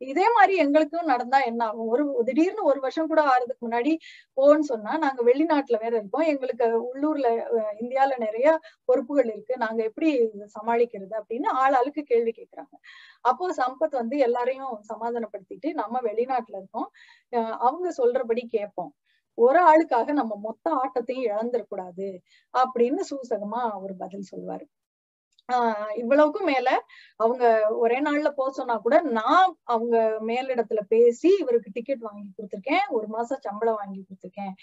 [0.06, 1.88] இதே மாதிரி எங்களுக்கும் நடந்தா என்ன ஆகும்?
[1.88, 3.94] ஒரு திடீர்னு ஒரு வருஷம் கூட ஆறதுக்கு முன்னாடி
[4.36, 6.26] போன்னு சொன்னா நாங்க வெளிநாட்டுல வேற இருக்கோம்.
[6.32, 6.58] எங்களுக்கு
[6.90, 7.28] உள்ளூர்ல
[7.82, 8.48] இந்தியால நிறைய
[8.88, 9.56] பொறுப்புகள் இருக்கு.
[9.58, 10.10] நாங்க எப்படி
[10.56, 12.74] சமாளிக்கிறது அப்படின்னு ஆள் ஆளுக்கு கேள்வி கேட்கிறாங்க
[13.24, 16.88] அப்போ சம்பத் வந்து எல்லாரையும் சமாதானப்படுத்திட்டு நம்ம வெளிநாட்டுல இருக்கோம்.
[17.58, 18.92] அவங்க சொல்றபடி கேட்போம்.
[19.38, 22.08] ஒரு ஆளுக்காக நம்ம மொத்த ஆட்டத்தையும் இழந்துடக்கூடாது
[22.54, 24.66] அப்படின்னு சூசகமா அவர் பதில் சொல்லுவாரு.
[25.48, 26.68] ஆஹ் இவ்வளவுக்கும் மேல
[27.16, 27.44] அவங்க
[27.76, 33.38] ஒரே நாள்ல போக சொன்னா கூட நான் அவங்க மேலிடத்துல பேசி இவருக்கு டிக்கெட் வாங்கி கொடுத்துருக்கேன் ஒரு மாசம்
[33.42, 34.54] சம்பளம் வாங்கி கொடுத்துருக்கேன்.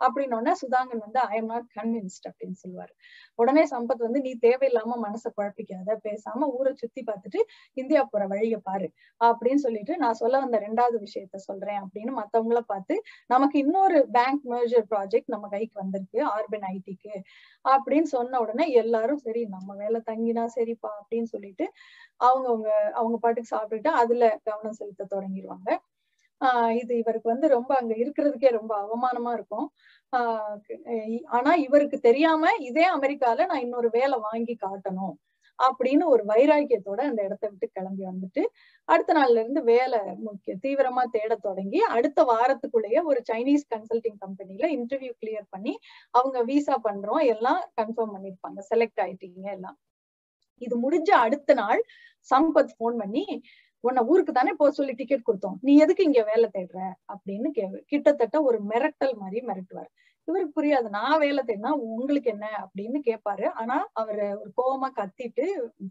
[0.00, 2.92] அப்படின்னு சுதாங்கன் வந்து ஐ எம் நாட் கன்வின்ஸ்ட் அப்படின்னு சொல்லுவாரு.
[3.38, 7.40] உடனே சம்பத் வந்து நீ தேவையில்லாம மனசை குழப்பிக்காத பேசாம ஊரை சுத்தி பார்த்துட்டு
[7.76, 8.88] இந்தியா போற வழிய பாரு
[9.20, 14.86] அப்படின்னு சொல்லிட்டு நான் சொல்ல வந்த ரெண்டாவது விஷயத்த சொல்றேன் அப்படின்னு மத்தவங்கள பார்த்து நமக்கு இன்னொரு பேங்க் மேஜர்
[14.90, 17.14] ப்ராஜெக்ட் நம்ம கைக்கு வந்திருக்கு ஆர்பின் ஐடிக்கு
[17.64, 21.66] அப்படின்னு சொன்ன உடனே எல்லாரும் சரி நம்ம வேலை தங்கினா சரிப்பா அப்படின்னு சொல்லிட்டு
[22.20, 25.70] அவங்கவுங்க அவங்க பாட்டுக்கு சாப்பிட்டுட்டு அதுல கவனம் செலுத்த தொடங்கிடுவாங்க
[26.40, 29.66] ஆஹ் இது இவருக்கு வந்து ரொம்ப அங்க இருக்கிறதுக்கே ரொம்ப அவமானமா இருக்கும்.
[30.12, 30.58] ஆஹ்
[31.30, 35.14] ஆனா இவருக்கு தெரியாம இதே அமெரிக்கால நான் இன்னொரு வேலை வாங்கி காட்டணும்
[35.58, 38.42] அப்படின்னு ஒரு வைராக்கியத்தோட அந்த இடத்த விட்டு கிளம்பி வந்துட்டு
[38.88, 45.12] அடுத்த நாள்ல இருந்து வேலை முக்கிய தீவிரமா தேட தொடங்கி அடுத்த வாரத்துக்குள்ளேயே ஒரு சைனீஸ் கன்சல்டிங் கம்பெனில இன்டர்வியூ
[45.20, 45.74] கிளியர் பண்ணி
[46.14, 49.76] அவங்க விசா பண்றோம் எல்லாம் கன்ஃபார்ம் பண்ணிருப்பாங்க செலக்ட் ஆயிட்டீங்க எல்லாம்.
[50.62, 51.80] இது முடிஞ்ச அடுத்த நாள்
[52.28, 53.24] சம்பத் போன் பண்ணி
[53.86, 55.56] உன்னை ஊருக்கு தானே போக சொல்லி டிக்கெட் கொடுத்தோம்.
[55.60, 56.78] நீ எதுக்கு இங்க வேலை தேடுற?
[57.14, 59.90] அப்படின்னு கே கிட்டத்தட்ட ஒரு மிரட்டல் மாதிரி மிரட்டுவார்.
[60.28, 60.88] இவருக்கு புரியாது.
[60.88, 65.44] நான் வேலை தேடினா உங்களுக்கு என்ன அப்படின்னு கேட்பாரு ஆனா அவரு ஒரு கோவமா கத்திட்டு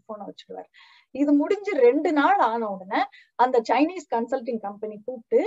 [0.06, 0.68] போனை வச்சுடுவாரு.
[1.14, 3.00] இது முடிஞ்சு ரெண்டு நாள் ஆன உடனே
[3.36, 5.40] அந்த சைனீஸ் கன்சல்டிங் கம்பெனி கூப்பிட்டு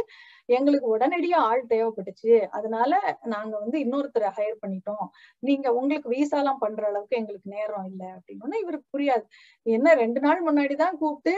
[0.50, 2.34] எங்களுக்கு உடனடியா ஆள் தேவைப்பட்டுச்சு.
[2.50, 2.92] அதனால
[3.24, 5.08] நாங்க வந்து இன்னொருத்தரை ஹையர் பண்ணிட்டோம்.
[5.40, 9.26] நீங்க உங்களுக்கு விசா எல்லாம் பண்ற அளவுக்கு எங்களுக்கு நேரம் இல்லை அப்படின்னு இவருக்கு புரியாது.
[9.66, 11.34] என்ன ரெண்டு நாள் முன்னாடிதான் கூப்பிட்டு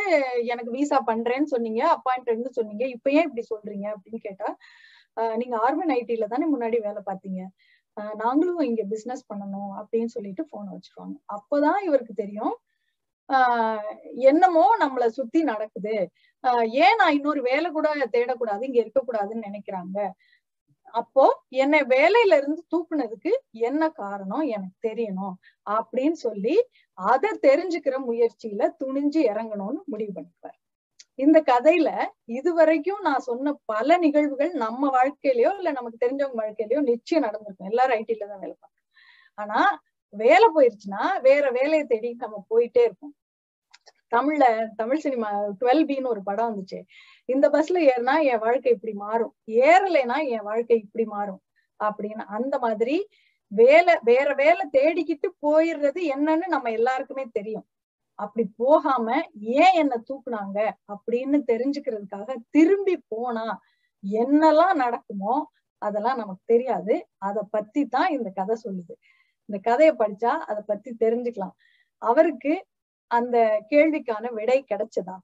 [0.45, 3.87] எனக்கு விசா பண்றேன்னு சொன்னீங்க அப்பாயின்மெண்ட் சொன்னீங்க இப்ப ஏன் இப்படி சொல்றீங்க?
[3.95, 4.49] அப்படின்னு கேட்டா
[5.37, 7.41] நீங்க ஆர்மன் ஐடில தானே முன்னாடி வேலை பார்த்தீங்க.
[8.15, 11.15] நாங்களும் இங்க பிசினஸ் பண்ணணும் அப்படின்னு சொல்லிட்டு போன் வச்சிருவாங்க.
[11.35, 12.55] அப்பதான் இவருக்கு தெரியும்
[13.29, 15.95] ஆஹ் என்னமோ நம்மளை சுத்தி நடக்குது.
[16.43, 19.97] ஆஹ் ஏன் நான் இன்னொரு வேலை கூட தேடக்கூடாது இங்க இருக்கக்கூடாதுன்னு நினைக்கிறாங்க?
[20.93, 25.35] அப்போ என்னை வேலையில இருந்து தூக்குனதுக்கு என்ன காரணம் எனக்கு தெரியணும்
[25.69, 26.55] அப்படின்னு சொல்லி
[26.93, 30.59] அதை தெரிஞ்சுக்கிற முயற்சியில துணிஞ்சு இறங்கணும்னு முடிவு பண்ணிக்குவார்.
[31.19, 31.89] இந்த கதையில
[32.33, 37.69] இதுவரைக்கும் நான் சொன்ன பல நிகழ்வுகள் நம்ம வாழ்க்கையிலயோ இல்ல நமக்கு தெரிஞ்சவங்க வாழ்க்கையிலயோ நிச்சயம் நடந்திருக்கும்.
[37.71, 38.77] எல்லாரும் ஐடில தான் வேலை பார்க்கணும்
[39.37, 39.59] ஆனா
[40.13, 43.13] வேலை போயிருச்சுன்னா வேற வேலையை தேடி நம்ம போயிட்டே இருப்போம்.
[44.11, 45.29] தமிழ்ல தமிழ் சினிமா
[45.59, 46.79] டுவெல் பின்னு ஒரு படம் வந்துச்சு.
[47.29, 49.33] இந்த பஸ்ல ஏறினா என் வாழ்க்கை இப்படி மாறும்.
[49.65, 51.41] ஏறலைன்னா என் வாழ்க்கை இப்படி மாறும்.
[51.79, 52.95] அப்படின்னு அந்த மாதிரி
[53.51, 57.65] வேலை வேற வேலை தேடிக்கிட்டு போயிடுறது என்னன்னு நம்ம எல்லாருக்குமே தெரியும்.
[58.19, 59.07] அப்படி போகாம
[59.57, 60.57] ஏன் என்ன தூக்குனாங்க
[60.93, 63.45] அப்படின்னு தெரிஞ்சுக்கிறதுக்காக திரும்பி போனா
[64.03, 65.35] என்னெல்லாம் நடக்குமோ
[65.81, 66.95] அதெல்லாம் நமக்கு தெரியாது.
[67.19, 68.93] அத பத்தி தான் இந்த கதை சொல்லுது.
[69.49, 71.55] இந்த கதையை படிச்சா அதை பத்தி தெரிஞ்சுக்கலாம்.
[72.01, 72.53] அவருக்கு
[73.11, 73.37] அந்த
[73.71, 75.15] கேள்விக்கான விடை கிடைச்சதா?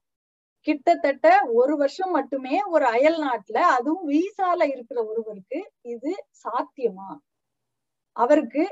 [0.67, 6.11] கிட்டத்தட்ட ஒரு வருஷம் மட்டுமே ஒரு அயல் நாட்டுல அதுவும் வீசால இருக்கிற ஒருவருக்கு இது
[6.43, 7.09] சாத்தியமா?
[8.15, 8.63] அவருக்கு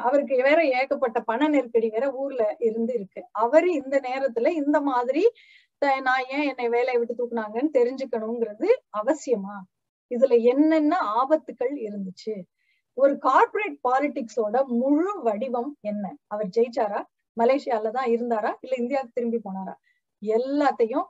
[0.00, 3.20] அவருக்கு வேற ஏகப்பட்ட பண நெருக்கடி வேற ஊர்ல இருந்து இருக்கு.
[3.42, 5.24] அவரு இந்த நேரத்துல இந்த மாதிரி
[6.06, 8.68] நான் ஏன் என்னை வேலையை விட்டு தூக்குனாங்கன்னு தெரிஞ்சுக்கணுங்கிறது
[9.00, 9.56] அவசியமா?
[10.10, 12.34] இதுல என்னென்ன ஆபத்துக்கள் இருந்துச்சு?
[12.98, 16.04] ஒரு கார்பரேட் பாலிடிக்ஸோட முழு வடிவம் என்ன?
[16.26, 17.00] அவர் ஜெயிச்சாரா?
[17.36, 18.52] மலேசியால தான் இருந்தாரா?
[18.60, 19.74] இல்ல இந்தியாவுக்கு திரும்பி போனாரா?
[20.22, 21.06] எல்லாத்தையும்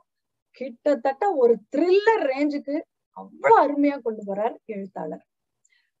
[0.61, 2.75] கிட்டத்தட்ட ஒரு த்ரில்லர் ரேஞ்சுக்கு
[3.17, 5.23] அவ்வளவு அருமையா கொண்டு போறார் எழுத்தாளர்.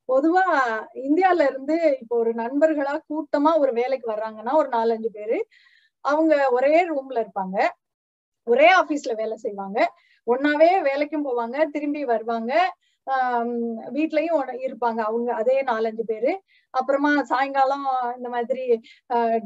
[0.07, 0.43] பொதுவா
[1.07, 5.39] இந்தியால இருந்து இப்போ ஒரு நண்பர்களா கூட்டமா ஒரு வேலைக்கு வர்றாங்கன்னா ஒரு நாலஞ்சு பேரு
[6.05, 7.57] அவங்க ஒரே ரூம்ல இருப்பாங்க.
[8.47, 9.79] ஒரே ஆபீஸ்ல வேலை செய்வாங்க.
[10.27, 12.53] ஒன்னாவே வேலைக்கும் போவாங்க திரும்பி வருவாங்க.
[13.07, 13.51] ஆஹ்
[13.93, 16.31] வீட்லயும் இருப்பாங்க அவங்க அதே நாலஞ்சு பேரு.
[16.73, 17.85] அப்புறமா சாயங்காலம்
[18.17, 18.63] இந்த மாதிரி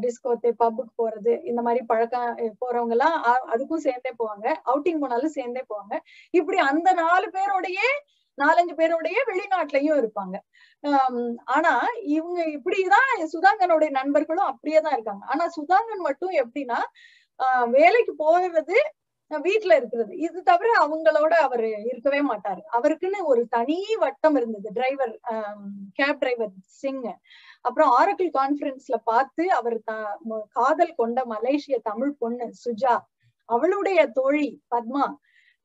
[0.04, 3.18] டிஸ்கோத்து பப்புக்கு போறது இந்த மாதிரி பழக்கம் போறவங்க எல்லாம்
[3.54, 4.48] அதுக்கும் சேர்ந்தே போவாங்க.
[4.72, 5.96] அவுட்டிங் போனாலும் சேர்ந்தே போவாங்க.
[6.32, 7.88] இப்படி அந்த நாலு பேரோடயே
[8.38, 10.36] நாலஞ்சு பேருடைய வெளிநாட்டுலயும் இருப்பாங்க.
[10.84, 11.74] ஆஹ் ஆனா
[12.16, 15.26] இவங்க இப்படிதான் சுதாங்கனுடைய நண்பர்களும் அப்படியேதான் இருக்காங்க.
[15.26, 16.80] ஆனா சுதாங்கன் மட்டும் எப்படின்னா
[17.40, 18.74] ஆஹ் வேலைக்கு போறது
[19.32, 20.18] வீட்டுல இருக்கிறது.
[20.18, 22.62] இது தவிர அவங்களோட அவர் இருக்கவே மாட்டாரு.
[22.74, 24.70] அவருக்குன்னு ஒரு தனி வட்டம் இருந்தது.
[24.74, 25.14] டிரைவர்
[25.94, 27.04] கேப் டிரைவர் சிங்
[27.62, 29.78] அப்புறம் ஆரக்கிள் கான்பரன்ஸ்ல பார்த்து அவர்
[30.50, 32.96] காதல் கொண்ட மலேசிய தமிழ் பொண்ணு சுஜா
[33.50, 35.06] அவளுடைய தோழி பத்மா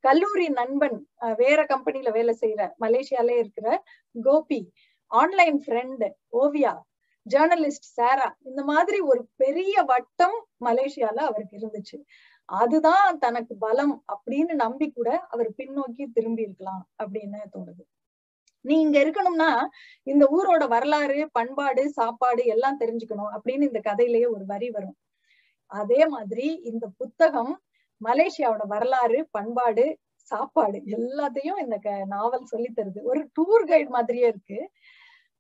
[0.04, 0.98] கல்லூரி நண்பன்
[1.36, 3.68] வேற கம்பெனில வேலை செய்யற மலேசியாலே இருக்கிற
[4.14, 4.60] Gopi
[5.10, 6.08] online friend
[6.42, 6.74] Oviya
[7.26, 11.96] journalist Sara இந்த மாதிரி ஒரு பெரிய வட்டம் மலேசியால அவருக்கு இருந்துச்சு.
[12.48, 17.82] அதுதான் தனக்கு பலம் அப்படின்னு நம்பி கூட அவர் பின்னோக்கி திரும்பி இருக்கலாம் அப்படின்னு தோணுது.
[18.64, 19.50] நீ இங்க இருக்கணும்னா
[20.02, 24.96] இந்த ஊரோட வரலாறு பண்பாடு சாப்பாடு எல்லாம் தெரிஞ்சுக்கணும் அப்படின்னு இந்த கதையிலேயே ஒரு வரி வரும்.
[25.72, 27.52] அதே மாதிரி இந்த புத்தகம்
[28.00, 29.84] மலேசியாவோட வரலாறு பண்பாடு
[30.32, 31.76] சாப்பாடு எல்லாத்தையும் இந்த
[32.14, 33.00] நாவல் சொல்லி தருது.
[33.02, 34.58] ஒரு டூர் கைடு மாதிரியே இருக்கு.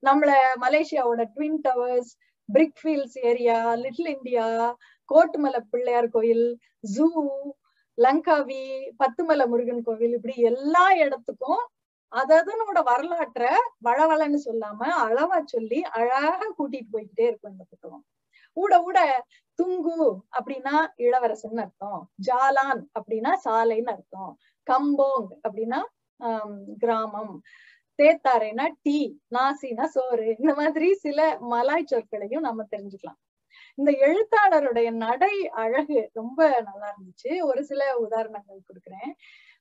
[0.02, 0.30] நம்மள
[0.64, 2.12] மலேசியாவோட twin towers
[2.80, 4.46] Brickfields area little India
[5.08, 6.46] Kottumalai Pillaiyar கோயில்
[6.94, 7.08] ஜூ
[7.98, 8.62] லங்காவி
[9.00, 11.62] பத்துமலை முருகன் கோவில் இப்படி எல்லா இடத்துக்கும்
[12.12, 13.50] அதனோட வரலாற்றை
[13.84, 18.04] வளவளன்னு சொல்லாம அளவா சொல்லி அழகா கூட்டிட்டு போய்கிட்டே இருக்கும் இந்த புத்தகம்.
[18.56, 18.98] ஊட ஊட
[19.58, 20.00] துங்கு
[20.38, 22.10] அப்படின்னா இளவரசன் அர்த்தம்.
[22.26, 24.32] ஜாலான் அப்படின்னா சாலைன்னு அர்த்தம்.
[24.70, 25.80] கம்போங் அப்படின்னா
[26.20, 27.40] ஆஹ் கிராமம்.
[27.98, 28.98] தேத்தாரைனா டீ
[29.34, 30.36] நாசினா சோறு.
[30.38, 33.20] இந்த மாதிரி சில மலாய் சொற்களையும் நம்ம தெரிஞ்சுக்கலாம்.
[33.74, 37.42] இந்த எழுத்தாளருடைய நடை அழகு ரொம்ப நல்லா இருந்துச்சு.
[37.42, 39.12] ஒரு சில உதாரணங்கள் கொடுக்குறேன்.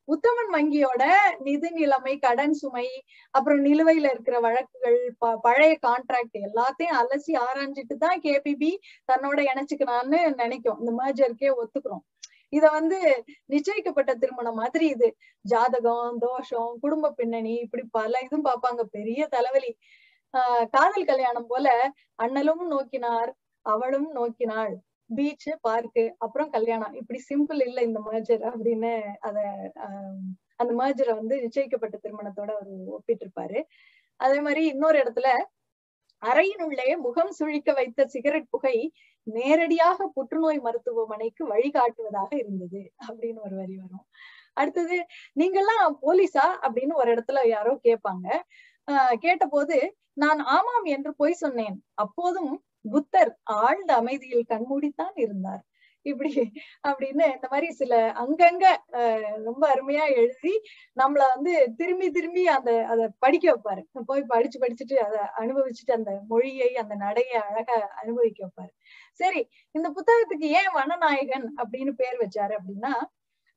[0.08, 1.04] உத்தமன் வங்கியோட
[1.40, 2.88] நிதி நிலைமை கடன் சுமை
[3.34, 4.98] அப்புறம் நிலுவையில இருக்கிற வழக்குகள்
[5.42, 8.72] பழைய கான்ட்ராக்ட் எல்லாத்தையும் அலசி ஆராய்ஞ்சிட்டு தான் கேபிபி
[9.10, 10.80] தன்னோட இணைச்சுக்கலான்னு நினைக்கும்.
[10.80, 12.04] இந்த மேஜருக்கே ஒத்துக்கிறோம்.
[12.50, 12.98] இத வந்து
[13.50, 15.08] நிச்சயிக்கப்பட்ட திருமணம் மாதிரி இது.
[15.46, 18.82] ஜாதகம் தோஷம் குடும்ப பின்னணி இப்படி பல இதுவும் பார்ப்பாங்க.
[18.92, 19.72] பெரிய தலைவலி.
[20.34, 21.68] ஆஹ் காதல் கல்யாணம் போல
[22.20, 23.32] அண்ணலும் நோக்கினார்
[23.66, 24.74] அவளும் நோக்கினாள்.
[25.10, 26.94] பீச் பார்க்கு அப்புறம் கல்யாணம்.
[26.94, 29.38] இப்படி சிம்பிள் இல்ல இந்த மேஜர் அப்படின்னு அத
[30.56, 33.60] அந்த மேஜரை வந்து நிச்சயிக்கப்பட்ட திருமணத்தோட அவர் ஒப்பிட்டு இருப்பாரு
[34.20, 35.30] அதே மாதிரி இன்னொரு இடத்துல
[36.22, 38.78] அறையினுள்ளே முகம் சுழிக்க வைத்த சிகரெட் புகை
[39.28, 44.06] நேரடியாக புற்றுநோய் மருத்துவமனைக்கு வழிகாட்டுவதாக இருந்தது அப்படின்னு ஒரு வரி வரும்.
[44.54, 44.98] அடுத்தது
[45.40, 48.28] நீங்கெல்லாம் போலீஸா அப்படின்னு ஒரு இடத்துல யாரோ கேட்பாங்க.
[48.92, 49.78] ஆஹ் கேட்டபோது
[50.14, 51.78] நான் ஆமாம் என்று பொய் சொன்னேன்.
[51.94, 52.54] அப்போதும்
[52.94, 55.64] புத்தர் ஆழ்ந்த அமைதியில் கண்மூடித்தான் இருந்தார்.
[56.06, 56.32] இப்படி
[56.88, 57.94] அப்படின்னு இந்த மாதிரி சில
[58.24, 58.66] அங்கங்க
[59.48, 60.54] ரொம்ப அருமையா எழுதி
[61.02, 63.82] நம்மள வந்து திரும்பி திரும்பி அந்த அதை படிக்க வைப்பாரு.
[64.10, 68.74] போய் படிச்சு படிச்சுட்டு அதை அனுபவிச்சுட்டு அந்த மொழியை அந்த நடையை அழகா அனுபவிக்க வைப்பாரு.
[69.20, 69.42] சரி
[69.76, 72.94] இந்த புத்தகத்துக்கு ஏன் வனநாயகன் அப்படின்னு பேர் வச்சாரு அப்படின்னா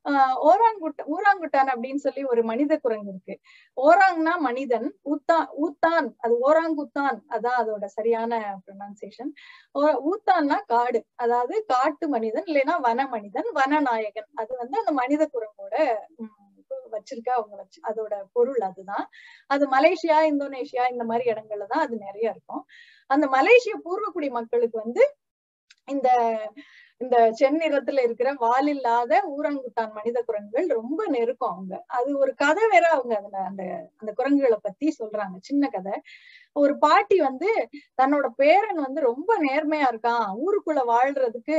[0.07, 3.35] ஆஹ் ஓராங்குட்ட ஊராங்குட்டான் அப்படின்னு சொல்லி ஒரு மனித குரங்கு இருக்கு.
[3.77, 8.33] ஓராங்னா மனிதன் ஊத்தான் ஊத்தான் அது ஓராங்குத்தான் அதான் அதோட சரியான
[8.65, 9.33] ப்ரொனன்சியேஷன்
[10.09, 15.75] ஊத்தான்னா காடு அதாவது காட்டு மனிதன் இல்லைன்னா வன மனிதன் வனநாயகன் அது வந்து அந்த மனித குரங்கோட
[16.93, 19.05] வச்சிருக்க அவங்க வச்சு அதோட பொருள் அதுதான்.
[19.51, 22.63] அது மலேசியா இந்தோனேஷியா இந்த மாதிரி இடங்கள்ல தான் அது நிறைய இருக்கும்.
[23.11, 25.03] அந்த மலேசிய பூர்வக்குடி மக்களுக்கு வந்து
[25.89, 26.09] இந்த
[27.01, 31.85] இந்த செந்நிறத்துல இருக்கிற வால் இல்லாத ஊரங்குத்தான் மனித குரங்குகள் ரொம்ப நெருக்கம் அவங்க.
[31.89, 33.63] அது ஒரு கதை வேற அவங்க அதுல அந்த
[33.97, 35.37] அந்த குரங்குகளை பத்தி சொல்றாங்க.
[35.41, 35.95] சின்ன கதை.
[36.57, 37.51] ஒரு பாட்டி வந்து
[38.03, 40.29] தன்னோட பேரன் வந்து ரொம்ப நேர்மையா இருக்கான்.
[40.43, 41.59] ஊருக்குள்ள வாழ்றதுக்கு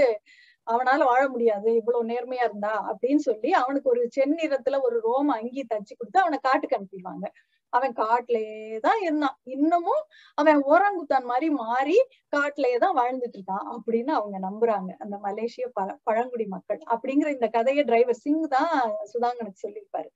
[0.68, 1.76] அவனால வாழ முடியாது.
[1.76, 6.78] இவ்வளவு நேர்மையா இருந்தா அப்படின்னு சொல்லி அவனுக்கு ஒரு செந்நிறத்துல ஒரு ரோம அங்கி தச்சு கொடுத்து அவனை காட்டுக்கு
[6.78, 7.26] அனுப்பிடுவாங்க.
[7.74, 9.36] அவன் காட்டுலயே தான் இருந்தான்.
[9.56, 10.04] இன்னமும்
[10.38, 11.98] அவன் ஓரங்குத்தான் மாதிரி மாறி
[12.34, 14.92] காட்டுலயே தான் வாழ்ந்துட்டு இருக்கான் அப்படின்னு அவங்க நம்புறாங்க.
[15.00, 18.74] அந்த மலேசிய ப பழங்குடி மக்கள் அப்படிங்கிற இந்த கதையை டிரைவர் சிங் தான்
[19.14, 20.10] சுதாங்கனுக்கு சொல்லியிருப்பாரு.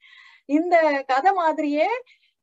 [0.49, 0.75] இந்த
[1.07, 1.87] கதை மாதிரியே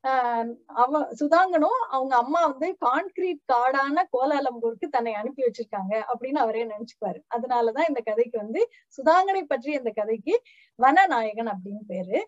[0.04, 0.50] ஆஹ்
[0.82, 7.20] அவ சுதாங்கனும் அவங்க அம்மா வந்து கான்கிரீட் காடான கோலாலம்பூருக்கு தன்னை அனுப்பி வச்சிருக்காங்க அப்படின்னு அவரே நினைச்சுக்குவாரு.
[7.34, 8.60] அதனாலதான் இந்த கதைக்கு வந்து
[8.98, 10.34] சுதாங்கனை பற்றி இந்த கதைக்கு
[10.78, 12.18] வனநாயகன் அப்படின்னு பேரு.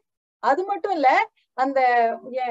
[0.42, 1.08] அது மட்டும் இல்ல
[1.58, 1.80] அந்த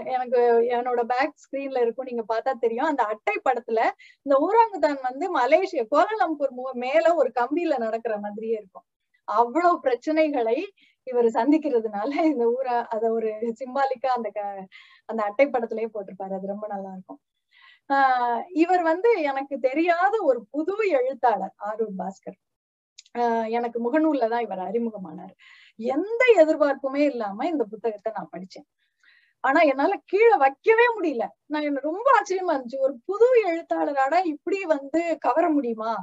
[0.08, 0.40] எனக்கு
[0.72, 2.86] என்னோட பேக் ஸ்கிரீன்ல இருக்கும் நீங்க பார்த்தா தெரியும்.
[2.86, 3.80] அந்த அட்டை படத்துல
[4.26, 8.86] இந்த ஊராங்குதான் வந்து மலேசியா கோலாலம்பூர் மேல ஒரு கம்பியில நடக்கிற மாதிரியே இருக்கும்.
[9.28, 10.58] அவ்வளவு பிரச்சனைகளை
[11.08, 14.30] இவர் சந்திக்கிறதுனால இந்த ஊரா அத ஒரு சிம்பாலிக்கா அந்த
[15.06, 16.34] அந்த அட்டை படத்திலேயே போட்டிருப்பாரு.
[16.34, 17.20] அது ரொம்ப நல்லா இருக்கும்.
[17.90, 22.38] ஆஹ் இவர் வந்து எனக்கு தெரியாத ஒரு புது எழுத்தாளர் ஆரூர் பாஸ்கர்.
[23.18, 25.34] ஆஹ் எனக்கு முகநூல்ல தான் இவர் அறிமுகமானார்.
[25.80, 28.68] எந்த எதிர்பார்ப்புமே இல்லாம இந்த புத்தகத்தை நான் படிச்சேன்.
[29.44, 31.24] ஆனா என்னால கீழே வைக்கவே முடியல.
[31.48, 32.80] நான் என்ன ரொம்ப ஆச்சரியமா இருந்துச்சு.
[32.80, 35.94] ஒரு புது எழுத்தாளரால இப்படி வந்து கவர முடியுமா?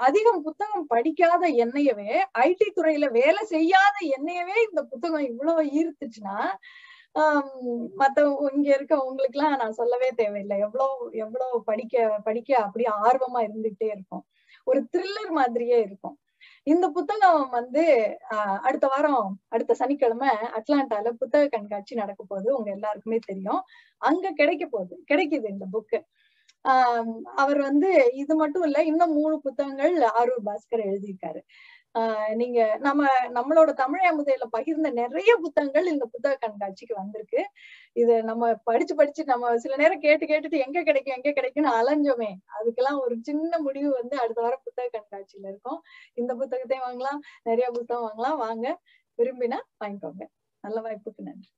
[0.00, 2.10] அதிகம் புத்தகம் படிக்காத என்னையவே
[2.42, 6.38] ஐடி துறையில வேலை செய்யாத என்னையவே இந்த புத்தகம் இவ்வளவு ஈர்த்துச்சுன்னா
[7.14, 7.46] ஆஹ்
[7.98, 8.18] மத்த
[8.50, 10.56] இங்க இருக்க உங்களுக்கு எல்லாம் நான் சொல்லவே தேவையில்லை.
[10.60, 14.24] எவ்வளவு எவ்வளவு படிக்க படிக்க அப்படியே ஆர்வமா இருந்துகிட்டே இருக்கும்
[14.66, 16.16] ஒரு த்ரில்லர் மாதிரியே இருக்கும்.
[16.64, 17.84] இந்த புத்தகம் வந்து
[18.62, 22.56] அடுத்த வாரம் அடுத்த சனிக்கிழமை அட்லாண்டால புத்தக கண்காட்சி நடக்க போகுது.
[22.56, 23.62] உங்க எல்லாருக்குமே தெரியும்.
[24.02, 24.96] அங்க கிடைக்க போகுது.
[25.10, 26.00] கிடைக்குது இந்த புக்கு
[26.64, 31.40] ஆஹ் அவர் வந்து இது மட்டும் இல்ல இன்னும் மூணு புத்தகங்கள் ஆரூர் பாஸ்கர் எழுதியிருக்காரு.
[31.96, 37.40] ஆஹ் நீங்க நம்ம நம்மளோட தமிழ் அமுதையில பகிர்ந்த நிறைய புத்தகங்கள் இந்த புத்தக கண்காட்சிக்கு வந்திருக்கு.
[37.96, 42.30] இது நம்ம படிச்சு படிச்சு நம்ம சில நேரம் கேட்டு கேட்டுட்டு எங்க கிடைக்கும் எங்க கிடைக்கும்னு அலைஞ்சோமே.
[42.56, 45.80] அதுக்கெல்லாம் ஒரு சின்ன முடிவு வந்து அடுத்த வாரம் புத்தக கண்காட்சியில இருக்கும்.
[46.14, 48.36] இந்த புத்தகத்தையும் வாங்கலாம் நிறைய புத்தகம் வாங்கலாம்.
[48.38, 48.66] வாங்க
[49.18, 50.24] விரும்பினா வாங்கிக்கோங்க.
[50.64, 51.50] நல்ல வாய்ப்புக்கு நன்றி.